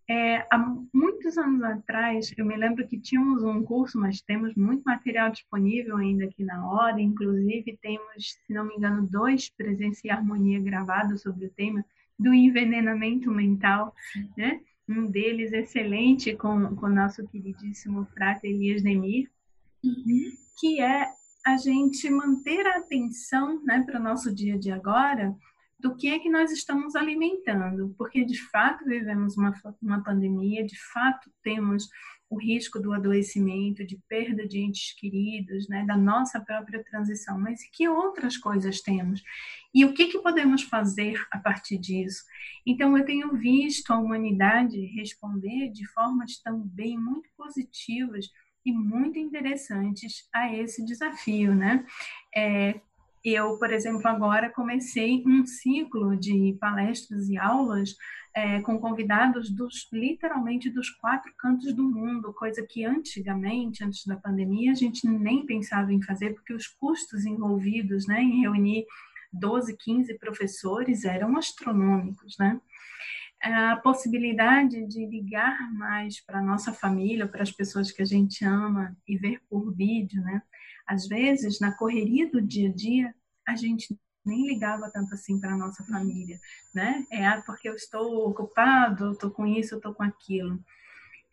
É, 0.10 0.38
há 0.50 0.58
muitos 0.92 1.38
anos 1.38 1.62
atrás, 1.62 2.34
eu 2.36 2.44
me 2.44 2.58
lembro 2.58 2.88
que 2.88 3.00
tínhamos 3.00 3.44
um 3.44 3.62
curso, 3.64 4.00
mas 4.00 4.22
temos 4.22 4.56
muito 4.56 4.82
material 4.84 5.30
disponível 5.30 5.98
ainda 5.98 6.26
aqui 6.26 6.44
na 6.44 6.68
hora, 6.68 7.00
inclusive 7.00 7.78
temos, 7.80 8.40
se 8.46 8.52
não 8.52 8.66
me 8.66 8.76
engano, 8.76 9.08
dois 9.08 9.52
Presença 9.52 10.02
e 10.06 10.10
Harmonia 10.10 10.60
gravados 10.60 11.22
sobre 11.22 11.46
o 11.46 11.52
tema 11.52 11.86
do 12.18 12.34
envenenamento 12.34 13.30
mental, 13.30 13.94
né? 14.36 14.60
Um 14.88 15.06
deles 15.06 15.54
excelente 15.54 16.36
com, 16.36 16.76
com 16.76 16.88
o 16.88 16.90
nosso 16.90 17.24
queridíssimo 17.28 18.08
Frater 18.16 18.50
Elias 18.50 18.82
Demir, 18.82 19.30
uhum. 19.84 20.32
que 20.60 20.82
é 20.82 21.08
a 21.46 21.56
gente 21.56 22.10
manter 22.10 22.66
a 22.66 22.78
atenção 22.78 23.64
né, 23.64 23.84
para 23.86 24.00
o 24.00 24.04
nosso 24.04 24.34
dia 24.34 24.58
de 24.58 24.72
agora 24.72 25.36
do 25.80 25.96
que 25.96 26.10
é 26.10 26.20
que 26.20 26.30
nós 26.30 26.52
estamos 26.52 26.96
alimentando, 26.96 27.96
porque 27.98 28.26
de 28.26 28.38
fato 28.50 28.84
vivemos 28.84 29.38
uma, 29.38 29.54
uma 29.82 30.04
pandemia, 30.04 30.66
de 30.66 30.78
fato 30.92 31.32
temos 31.42 31.88
o 32.30 32.38
risco 32.38 32.80
do 32.80 32.94
adoecimento, 32.94 33.84
de 33.84 33.98
perda 34.08 34.48
de 34.48 34.60
entes 34.60 34.94
queridos, 34.94 35.68
né, 35.68 35.84
da 35.86 35.98
nossa 35.98 36.40
própria 36.40 36.84
transição, 36.84 37.40
mas 37.40 37.60
que 37.72 37.90
outras 37.90 38.38
coisas 38.38 38.82
temos? 38.82 39.24
E 39.74 39.84
o 39.84 39.94
que, 39.94 40.08
que 40.08 40.20
podemos 40.20 40.62
fazer 40.62 41.20
a 41.32 41.40
partir 41.40 41.80
disso? 41.80 42.24
Então, 42.66 42.96
eu 42.96 43.04
tenho 43.04 43.34
visto 43.34 43.92
a 43.92 43.98
humanidade 43.98 44.80
responder 44.96 45.72
de 45.72 45.88
formas 45.88 46.40
também 46.40 46.98
muito 47.00 47.28
positivas 47.36 48.30
e 48.64 48.72
muito 48.72 49.18
interessantes 49.18 50.28
a 50.32 50.54
esse 50.54 50.86
desafio, 50.86 51.56
né? 51.56 51.84
É, 52.36 52.80
eu, 53.34 53.58
por 53.58 53.72
exemplo, 53.72 54.08
agora 54.08 54.50
comecei 54.50 55.24
um 55.26 55.46
ciclo 55.46 56.16
de 56.18 56.58
palestras 56.60 57.30
e 57.30 57.38
aulas 57.38 57.96
é, 58.34 58.62
com 58.62 58.80
convidados 58.80 59.50
dos 59.50 59.88
literalmente 59.92 60.70
dos 60.70 60.90
quatro 60.90 61.32
cantos 61.38 61.74
do 61.74 61.84
mundo, 61.84 62.34
coisa 62.34 62.66
que 62.66 62.86
antigamente, 62.86 63.84
antes 63.84 64.06
da 64.06 64.16
pandemia, 64.16 64.72
a 64.72 64.76
gente 64.76 65.08
nem 65.08 65.46
pensava 65.46 65.92
em 65.94 66.02
fazer, 66.02 66.34
porque 66.34 66.54
os 66.54 66.68
custos 66.68 67.26
envolvidos 67.26 68.08
né, 68.08 68.22
em 68.22 68.42
reunir 68.42 68.86
12, 69.34 69.76
15 69.78 70.18
professores 70.18 71.04
eram 71.06 71.38
astronômicos, 71.38 72.36
né? 72.38 72.60
a 73.42 73.78
possibilidade 73.78 74.86
de 74.86 75.06
ligar 75.06 75.72
mais 75.74 76.20
para 76.20 76.40
a 76.40 76.44
nossa 76.44 76.74
família, 76.74 77.28
para 77.28 77.42
as 77.42 77.52
pessoas 77.52 77.92
que 77.92 78.02
a 78.02 78.06
gente 78.06 78.44
ama 78.44 78.96
e 79.08 79.18
ver 79.18 79.42
por 79.50 79.74
vídeo, 79.74 80.22
né? 80.22 80.42
Às 80.86 81.08
vezes, 81.08 81.60
na 81.60 81.72
correria 81.72 82.30
do 82.30 82.42
dia 82.42 82.70
a 82.70 82.74
dia, 82.74 83.16
a 83.50 83.56
gente 83.56 83.98
nem 84.26 84.48
ligava 84.48 84.90
tanto 84.92 85.14
assim 85.14 85.40
para 85.40 85.54
a 85.54 85.58
nossa 85.58 85.84
família, 85.86 86.40
né? 86.74 87.06
É 87.12 87.26
ah, 87.26 87.42
porque 87.46 87.70
eu 87.70 87.76
estou 87.76 88.30
ocupado, 88.30 89.12
estou 89.12 89.32
com 89.32 89.46
isso, 89.46 89.76
estou 89.76 89.94
com 89.94 90.04
aquilo 90.04 90.60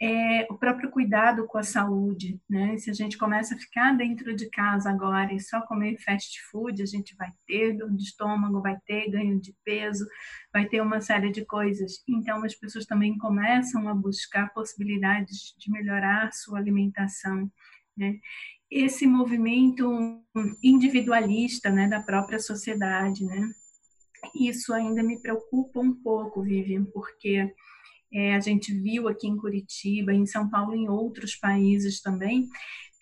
é, 0.00 0.46
o 0.50 0.58
próprio 0.58 0.90
cuidado 0.90 1.46
com 1.46 1.56
a 1.56 1.62
saúde, 1.62 2.38
né? 2.48 2.76
Se 2.76 2.90
a 2.90 2.92
gente 2.92 3.16
começa 3.16 3.54
a 3.54 3.58
ficar 3.58 3.96
dentro 3.96 4.36
de 4.36 4.48
casa 4.50 4.90
agora 4.90 5.32
e 5.32 5.40
só 5.40 5.62
comer 5.62 5.96
fast 5.98 6.38
food, 6.50 6.82
a 6.82 6.86
gente 6.86 7.16
vai 7.16 7.30
ter 7.46 7.72
dor 7.72 7.90
de 7.90 8.02
estômago, 8.02 8.60
vai 8.60 8.76
ter 8.86 9.10
ganho 9.10 9.40
de 9.40 9.54
peso, 9.64 10.06
vai 10.52 10.66
ter 10.66 10.82
uma 10.82 11.00
série 11.00 11.32
de 11.32 11.46
coisas. 11.46 12.02
Então, 12.06 12.44
as 12.44 12.54
pessoas 12.54 12.84
também 12.84 13.16
começam 13.16 13.88
a 13.88 13.94
buscar 13.94 14.52
possibilidades 14.52 15.54
de 15.58 15.70
melhorar 15.70 16.30
sua 16.32 16.58
alimentação, 16.58 17.50
né? 17.96 18.18
Esse 18.78 19.06
movimento 19.06 20.20
individualista, 20.62 21.70
né, 21.70 21.88
da 21.88 21.98
própria 21.98 22.38
sociedade, 22.38 23.24
né? 23.24 23.50
Isso 24.38 24.70
ainda 24.74 25.02
me 25.02 25.18
preocupa 25.18 25.80
um 25.80 25.94
pouco, 25.94 26.42
Vivian, 26.42 26.84
porque 26.92 27.54
é, 28.12 28.34
a 28.34 28.40
gente 28.40 28.74
viu 28.74 29.08
aqui 29.08 29.26
em 29.26 29.36
Curitiba, 29.38 30.12
em 30.12 30.26
São 30.26 30.50
Paulo, 30.50 30.74
em 30.74 30.90
outros 30.90 31.34
países 31.34 32.02
também, 32.02 32.48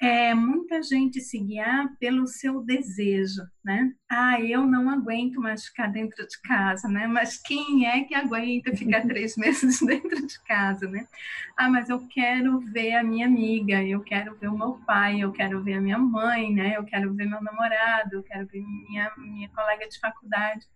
é, 0.04 0.34
muita 0.34 0.82
gente 0.82 1.18
se 1.18 1.38
guiar 1.38 1.88
pelo 1.98 2.26
seu 2.26 2.62
desejo, 2.62 3.40
né? 3.64 3.90
Ah, 4.06 4.38
eu 4.38 4.66
não 4.66 4.90
aguento 4.90 5.40
mais 5.40 5.64
ficar 5.64 5.86
dentro 5.86 6.26
de 6.26 6.42
casa, 6.42 6.86
né? 6.88 7.06
Mas 7.06 7.40
quem 7.40 7.86
é 7.86 8.04
que 8.04 8.14
aguenta 8.14 8.76
ficar 8.76 9.00
três 9.08 9.34
meses 9.34 9.80
dentro 9.80 10.26
de 10.26 10.44
casa, 10.44 10.86
né? 10.90 11.08
Ah, 11.56 11.70
mas 11.70 11.88
eu 11.88 12.06
quero 12.08 12.60
ver 12.60 12.96
a 12.96 13.02
minha 13.02 13.24
amiga, 13.24 13.82
eu 13.82 14.02
quero 14.02 14.36
ver 14.36 14.48
o 14.48 14.58
meu 14.58 14.74
pai, 14.86 15.20
eu 15.20 15.32
quero 15.32 15.62
ver 15.62 15.74
a 15.74 15.80
minha 15.80 15.98
mãe, 15.98 16.52
né? 16.52 16.76
Eu 16.76 16.84
quero 16.84 17.14
ver 17.14 17.24
meu 17.24 17.42
namorado, 17.42 18.16
eu 18.16 18.22
quero 18.22 18.46
ver 18.46 18.62
minha, 18.62 19.10
minha 19.16 19.48
colega 19.48 19.88
de 19.88 19.98
faculdade. 19.98 20.66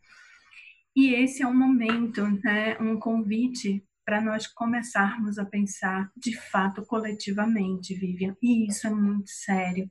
E 0.97 1.13
esse 1.13 1.43
é 1.43 1.47
um 1.47 1.55
momento, 1.55 2.27
né? 2.43 2.79
Um 2.81 2.99
convite 2.99 3.85
para 4.09 4.23
nós 4.23 4.47
começarmos 4.47 5.39
a 5.39 5.45
pensar 5.45 6.11
de 6.17 6.35
fato 6.35 6.83
coletivamente, 6.87 7.95
Vivian. 7.95 8.35
E 8.43 8.67
isso 8.67 8.87
é 8.87 8.91
muito 8.91 9.29
sério. 9.29 9.91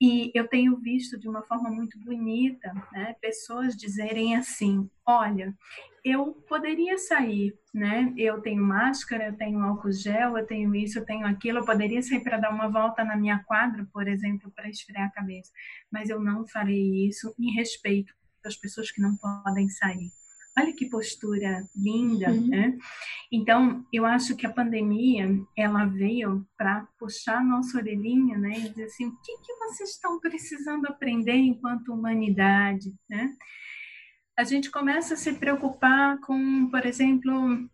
E 0.00 0.32
eu 0.34 0.48
tenho 0.48 0.76
visto 0.80 1.16
de 1.16 1.28
uma 1.28 1.44
forma 1.44 1.70
muito 1.70 1.96
bonita, 2.00 2.74
né, 2.92 3.14
pessoas 3.20 3.76
dizerem 3.76 4.34
assim: 4.34 4.90
olha, 5.06 5.56
eu 6.04 6.32
poderia 6.48 6.98
sair, 6.98 7.56
né? 7.72 8.12
Eu 8.16 8.42
tenho 8.42 8.64
máscara, 8.64 9.28
eu 9.28 9.36
tenho 9.36 9.60
álcool 9.60 9.92
gel, 9.92 10.36
eu 10.36 10.44
tenho 10.44 10.74
isso, 10.74 10.98
eu 10.98 11.06
tenho 11.06 11.24
aquilo, 11.24 11.60
eu 11.60 11.64
poderia 11.64 12.02
sair 12.02 12.24
para 12.24 12.38
dar 12.38 12.50
uma 12.50 12.68
volta 12.68 13.04
na 13.04 13.16
minha 13.16 13.38
quadra, 13.44 13.86
por 13.92 14.08
exemplo, 14.08 14.50
para 14.56 14.68
esfriar 14.68 15.06
a 15.06 15.12
cabeça, 15.12 15.52
mas 15.88 16.10
eu 16.10 16.18
não 16.18 16.44
farei 16.48 17.06
isso 17.06 17.32
em 17.38 17.52
respeito 17.52 18.12
às 18.44 18.56
pessoas 18.56 18.90
que 18.90 19.00
não 19.00 19.16
podem 19.16 19.68
sair. 19.68 20.10
Olha 20.58 20.72
que 20.72 20.88
postura 20.88 21.62
linda, 21.76 22.30
uhum. 22.30 22.48
né? 22.48 22.78
Então, 23.30 23.84
eu 23.92 24.06
acho 24.06 24.34
que 24.34 24.46
a 24.46 24.52
pandemia, 24.52 25.28
ela 25.56 25.84
veio 25.84 26.46
para 26.56 26.88
puxar 26.98 27.44
nossa 27.44 27.76
orelhinha, 27.76 28.38
né? 28.38 28.58
E 28.58 28.68
dizer 28.70 28.84
assim, 28.84 29.06
o 29.06 29.16
que, 29.20 29.38
que 29.38 29.52
vocês 29.54 29.90
estão 29.90 30.18
precisando 30.18 30.86
aprender 30.86 31.34
enquanto 31.34 31.92
humanidade, 31.92 32.94
né? 33.08 33.34
A 34.38 34.44
gente 34.44 34.70
começa 34.70 35.14
a 35.14 35.16
se 35.16 35.34
preocupar 35.34 36.18
com, 36.20 36.70
por 36.70 36.86
exemplo, 36.86 37.68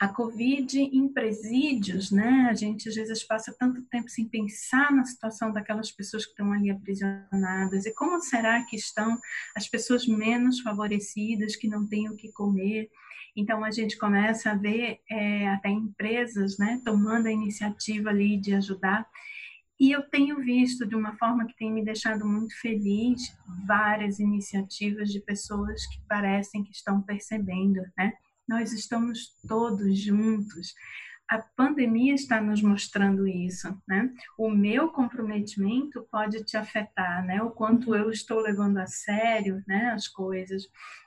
a 0.00 0.08
Covid 0.08 0.78
em 0.78 1.08
presídios, 1.08 2.10
né? 2.10 2.48
A 2.50 2.54
gente 2.54 2.88
às 2.88 2.94
vezes 2.94 3.22
passa 3.22 3.54
tanto 3.58 3.82
tempo 3.82 4.08
sem 4.08 4.28
pensar 4.28 4.90
na 4.92 5.04
situação 5.04 5.52
daquelas 5.52 5.90
pessoas 5.92 6.24
que 6.24 6.32
estão 6.32 6.52
ali 6.52 6.70
aprisionadas 6.70 7.86
e 7.86 7.94
como 7.94 8.20
será 8.20 8.64
que 8.64 8.76
estão 8.76 9.18
as 9.54 9.68
pessoas 9.68 10.06
menos 10.06 10.60
favorecidas 10.60 11.54
que 11.54 11.68
não 11.68 11.86
têm 11.86 12.08
o 12.08 12.16
que 12.16 12.32
comer. 12.32 12.90
Então 13.36 13.64
a 13.64 13.70
gente 13.70 13.96
começa 13.96 14.50
a 14.50 14.56
ver 14.56 15.00
é, 15.08 15.48
até 15.48 15.68
empresas, 15.70 16.58
né, 16.58 16.80
tomando 16.84 17.26
a 17.26 17.32
iniciativa 17.32 18.10
ali 18.10 18.36
de 18.36 18.54
ajudar. 18.54 19.06
E 19.78 19.90
eu 19.90 20.02
tenho 20.02 20.40
visto 20.40 20.86
de 20.86 20.94
uma 20.94 21.16
forma 21.16 21.46
que 21.46 21.56
tem 21.56 21.72
me 21.72 21.84
deixado 21.84 22.24
muito 22.24 22.58
feliz 22.60 23.36
várias 23.66 24.20
iniciativas 24.20 25.10
de 25.10 25.20
pessoas 25.20 25.84
que 25.86 26.00
parecem 26.08 26.62
que 26.62 26.72
estão 26.72 27.02
percebendo, 27.02 27.80
né? 27.98 28.12
Nós 28.48 28.72
estamos 28.72 29.34
todos 29.46 29.98
juntos. 29.98 30.74
A 31.28 31.38
pandemia 31.38 32.14
está 32.14 32.40
nos 32.40 32.60
mostrando 32.62 33.26
isso, 33.26 33.74
né? 33.88 34.12
O 34.36 34.50
meu 34.50 34.90
comprometimento 34.90 36.06
pode 36.10 36.44
te 36.44 36.56
afetar, 36.56 37.24
né? 37.24 37.42
O 37.42 37.50
quanto 37.50 37.94
eu 37.94 38.10
estou 38.10 38.40
levando 38.40 38.76
a 38.76 38.86
sério, 38.86 39.62
né, 39.66 39.92
as 39.92 40.06
coisas. 40.06 40.64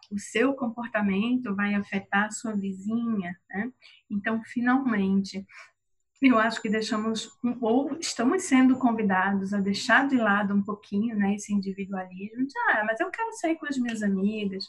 O 0.10 0.17
seu 0.17 0.54
comportamento 0.54 1.56
vai 1.56 1.76
afetar 1.76 2.26
a 2.26 2.32
sua 2.32 2.56
vizinha, 2.56 3.38
né? 3.50 3.71
Então, 4.10 4.41
finalmente, 4.45 5.45
eu 6.19 6.39
acho 6.39 6.60
que 6.63 6.69
deixamos 6.69 7.30
ou 7.62 7.95
estamos 8.00 8.43
sendo 8.43 8.76
convidados 8.78 9.54
a 9.54 9.60
deixar 9.60 10.08
de 10.08 10.17
lado 10.17 10.52
um 10.52 10.63
pouquinho, 10.63 11.15
né, 11.15 11.36
esse 11.36 11.54
individualismo. 11.54 12.47
De, 12.47 12.58
ah, 12.69 12.84
mas 12.88 13.00
eu 13.00 13.12
quero 13.12 13.32
sair 13.34 13.56
com 13.56 13.67
as 13.67 13.78
minhas 13.78 14.02
amigas 14.02 14.65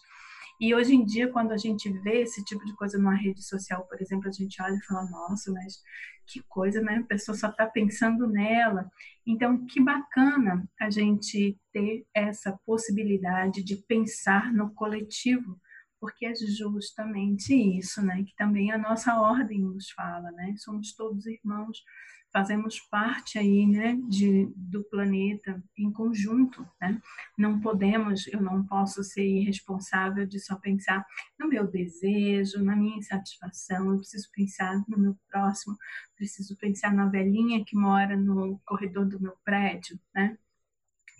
E 0.60 0.74
hoje 0.74 0.94
em 0.94 1.04
dia, 1.04 1.30
quando 1.30 1.52
a 1.52 1.56
gente 1.56 1.88
vê 2.00 2.22
esse 2.22 2.44
tipo 2.44 2.64
de 2.64 2.74
coisa 2.74 2.98
numa 2.98 3.14
rede 3.14 3.42
social, 3.44 3.86
por 3.86 4.00
exemplo, 4.00 4.28
a 4.28 4.32
gente 4.32 4.60
olha 4.60 4.74
e 4.74 4.84
fala, 4.84 5.08
nossa, 5.08 5.52
mas 5.52 5.80
que 6.26 6.42
coisa, 6.48 6.80
né? 6.80 6.96
A 6.96 7.06
pessoa 7.06 7.36
só 7.36 7.48
está 7.48 7.64
pensando 7.66 8.26
nela. 8.26 8.90
Então, 9.26 9.64
que 9.66 9.80
bacana 9.80 10.68
a 10.80 10.90
gente 10.90 11.56
ter 11.72 12.04
essa 12.12 12.58
possibilidade 12.66 13.62
de 13.62 13.76
pensar 13.76 14.52
no 14.52 14.74
coletivo, 14.74 15.60
porque 16.00 16.26
é 16.26 16.34
justamente 16.34 17.54
isso, 17.54 18.02
né? 18.02 18.24
Que 18.24 18.34
também 18.36 18.72
a 18.72 18.78
nossa 18.78 19.18
ordem 19.20 19.60
nos 19.60 19.90
fala, 19.90 20.30
né? 20.32 20.54
Somos 20.58 20.92
todos 20.94 21.26
irmãos 21.26 21.82
fazemos 22.38 22.78
parte 22.78 23.36
aí, 23.36 23.66
né, 23.66 23.98
de, 24.08 24.48
do 24.54 24.84
planeta 24.84 25.60
em 25.76 25.90
conjunto, 25.90 26.64
né? 26.80 27.02
Não 27.36 27.60
podemos, 27.60 28.28
eu 28.28 28.40
não 28.40 28.64
posso 28.64 29.02
ser 29.02 29.26
irresponsável 29.26 30.24
de 30.24 30.38
só 30.38 30.54
pensar 30.54 31.04
no 31.36 31.48
meu 31.48 31.66
desejo, 31.66 32.62
na 32.62 32.76
minha 32.76 32.96
insatisfação, 32.96 33.90
eu 33.90 33.98
preciso 33.98 34.28
pensar 34.32 34.84
no 34.86 34.96
meu 34.96 35.18
próximo, 35.28 35.76
preciso 36.16 36.56
pensar 36.56 36.94
na 36.94 37.06
velhinha 37.06 37.64
que 37.64 37.74
mora 37.74 38.16
no 38.16 38.60
corredor 38.64 39.04
do 39.04 39.20
meu 39.20 39.34
prédio, 39.44 39.98
né? 40.14 40.38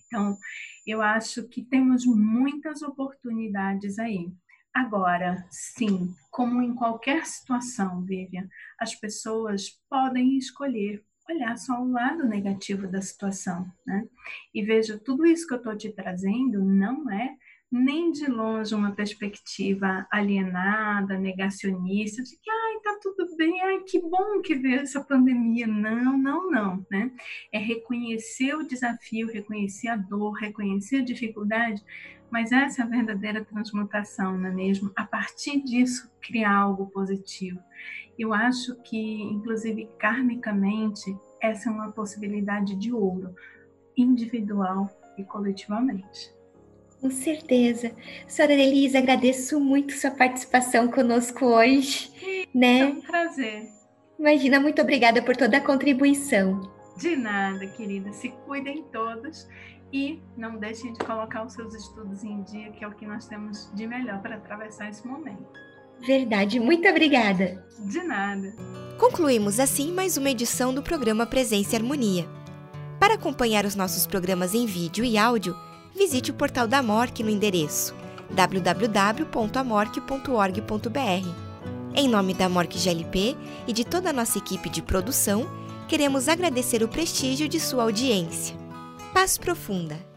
Então, 0.07 0.39
eu 0.87 1.03
acho 1.03 1.49
que 1.49 1.65
temos 1.65 2.07
muitas 2.07 2.81
oportunidades 2.81 3.99
aí. 3.99 4.33
Agora, 4.73 5.45
sim, 5.51 6.15
como 6.31 6.63
em 6.63 6.73
qualquer 6.77 7.27
situação, 7.27 8.05
Vivian, 8.05 8.49
as 8.79 8.95
pessoas 8.95 9.71
podem 9.91 10.39
escolher 10.39 11.05
olhar 11.31 11.57
só 11.57 11.81
o 11.81 11.91
lado 11.91 12.27
negativo 12.27 12.87
da 12.87 13.01
situação, 13.01 13.67
né? 13.87 14.07
E 14.55 14.63
veja, 14.63 14.99
tudo 14.99 15.27
isso 15.27 15.47
que 15.47 15.55
eu 15.55 15.59
estou 15.59 15.77
te 15.77 15.93
trazendo 15.93 16.65
não 16.65 17.11
é 17.11 17.37
nem 17.71 18.11
de 18.11 18.27
longe 18.27 18.75
uma 18.75 18.93
perspectiva 18.93 20.07
alienada, 20.11 21.19
negacionista, 21.19 22.23
de 22.23 22.31
que, 22.31 22.51
ai, 22.51 22.81
tá 22.83 22.99
tudo 23.03 23.37
bem, 23.37 23.61
ai, 23.61 23.81
que 23.81 24.01
bom 24.01 24.41
que 24.41 24.55
veio 24.55 24.81
essa 24.81 25.05
pandemia. 25.05 25.67
Não, 25.67 26.17
não, 26.17 26.51
não, 26.51 26.87
né? 26.91 27.13
É 27.53 27.59
reconhecer 27.59 28.55
o 28.55 28.67
desafio, 28.67 29.31
reconhecer 29.31 29.89
a 29.89 29.97
dor, 29.97 30.33
reconhecer 30.33 30.97
a 30.97 31.05
dificuldade, 31.05 31.85
mas 32.31 32.53
essa 32.53 32.83
é 32.83 32.85
a 32.85 32.89
verdadeira 32.89 33.45
transmutação, 33.45 34.37
não 34.39 34.49
é 34.49 34.53
mesmo? 34.53 34.91
A 34.97 35.05
partir 35.05 35.61
disso, 35.61 36.11
criar 36.21 36.55
algo 36.55 36.87
positivo. 36.87 37.59
Eu 38.19 38.35
acho 38.35 38.75
que, 38.83 39.23
inclusive, 39.23 39.89
karmicamente, 39.99 41.17
essa 41.41 41.69
é 41.69 41.73
uma 41.73 41.93
possibilidade 41.93 42.75
de 42.75 42.93
ouro, 42.93 43.35
individual 43.97 44.91
e 45.17 45.25
coletivamente. 45.25 46.33
Com 47.01 47.11
certeza. 47.11 47.93
Senhora 48.27 48.55
Elisa, 48.55 48.99
agradeço 48.99 49.61
muito 49.61 49.93
sua 49.93 50.11
participação 50.11 50.89
conosco 50.89 51.47
hoje. 51.47 52.11
né? 52.53 52.81
É 52.81 52.87
um 52.87 53.01
prazer. 53.01 53.69
Imagina, 54.19 54.59
muito 54.59 54.83
obrigada 54.83 55.23
por 55.23 55.37
toda 55.37 55.59
a 55.59 55.61
contribuição. 55.61 56.61
De 56.97 57.15
nada, 57.15 57.65
querida. 57.69 58.13
Se 58.13 58.31
cuidem 58.45 58.83
todos 58.93 59.47
e 59.93 60.21
não 60.37 60.57
deixem 60.57 60.93
de 60.93 60.99
colocar 61.01 61.45
os 61.45 61.53
seus 61.53 61.75
estudos 61.75 62.25
em 62.25 62.43
dia, 62.43 62.71
que 62.71 62.85
é 62.85 62.89
o 62.89 62.93
que 62.93 63.07
nós 63.07 63.27
temos 63.27 63.71
de 63.75 63.87
melhor 63.87 64.21
para 64.21 64.37
atravessar 64.37 64.89
esse 64.89 65.07
momento. 65.07 65.47
Verdade, 66.01 66.61
muito 66.61 66.89
obrigada. 66.89 67.65
De 67.81 68.03
nada. 68.03 68.55
Concluímos 68.99 69.59
assim 69.59 69.93
mais 69.93 70.17
uma 70.17 70.31
edição 70.31 70.73
do 70.73 70.83
programa 70.83 71.27
Presença 71.27 71.75
e 71.75 71.77
Harmonia. 71.77 72.29
Para 73.01 73.15
acompanhar 73.15 73.65
os 73.65 73.75
nossos 73.75 74.07
programas 74.07 74.55
em 74.55 74.67
vídeo 74.67 75.05
e 75.05 75.17
áudio, 75.17 75.57
visite 75.97 76.31
o 76.31 76.35
portal 76.35 76.69
da 76.69 76.83
MORC 76.83 77.23
no 77.23 77.31
endereço 77.31 77.95
www.amorque.org.br. 78.31 81.29
Em 81.95 82.09
nome 82.09 82.35
da 82.35 82.49
MORC 82.49 82.79
GLP 82.79 83.37
e 83.67 83.73
de 83.73 83.85
toda 83.85 84.11
a 84.11 84.13
nossa 84.13 84.39
equipe 84.39 84.69
de 84.69 84.83
produção, 84.83 85.49
queremos 85.89 86.29
agradecer 86.29 86.83
o 86.83 86.89
prestígio 86.89 87.49
de 87.49 87.59
sua 87.59 87.85
audiência. 87.85 88.58
Paz 89.19 89.37
profunda! 89.37 90.08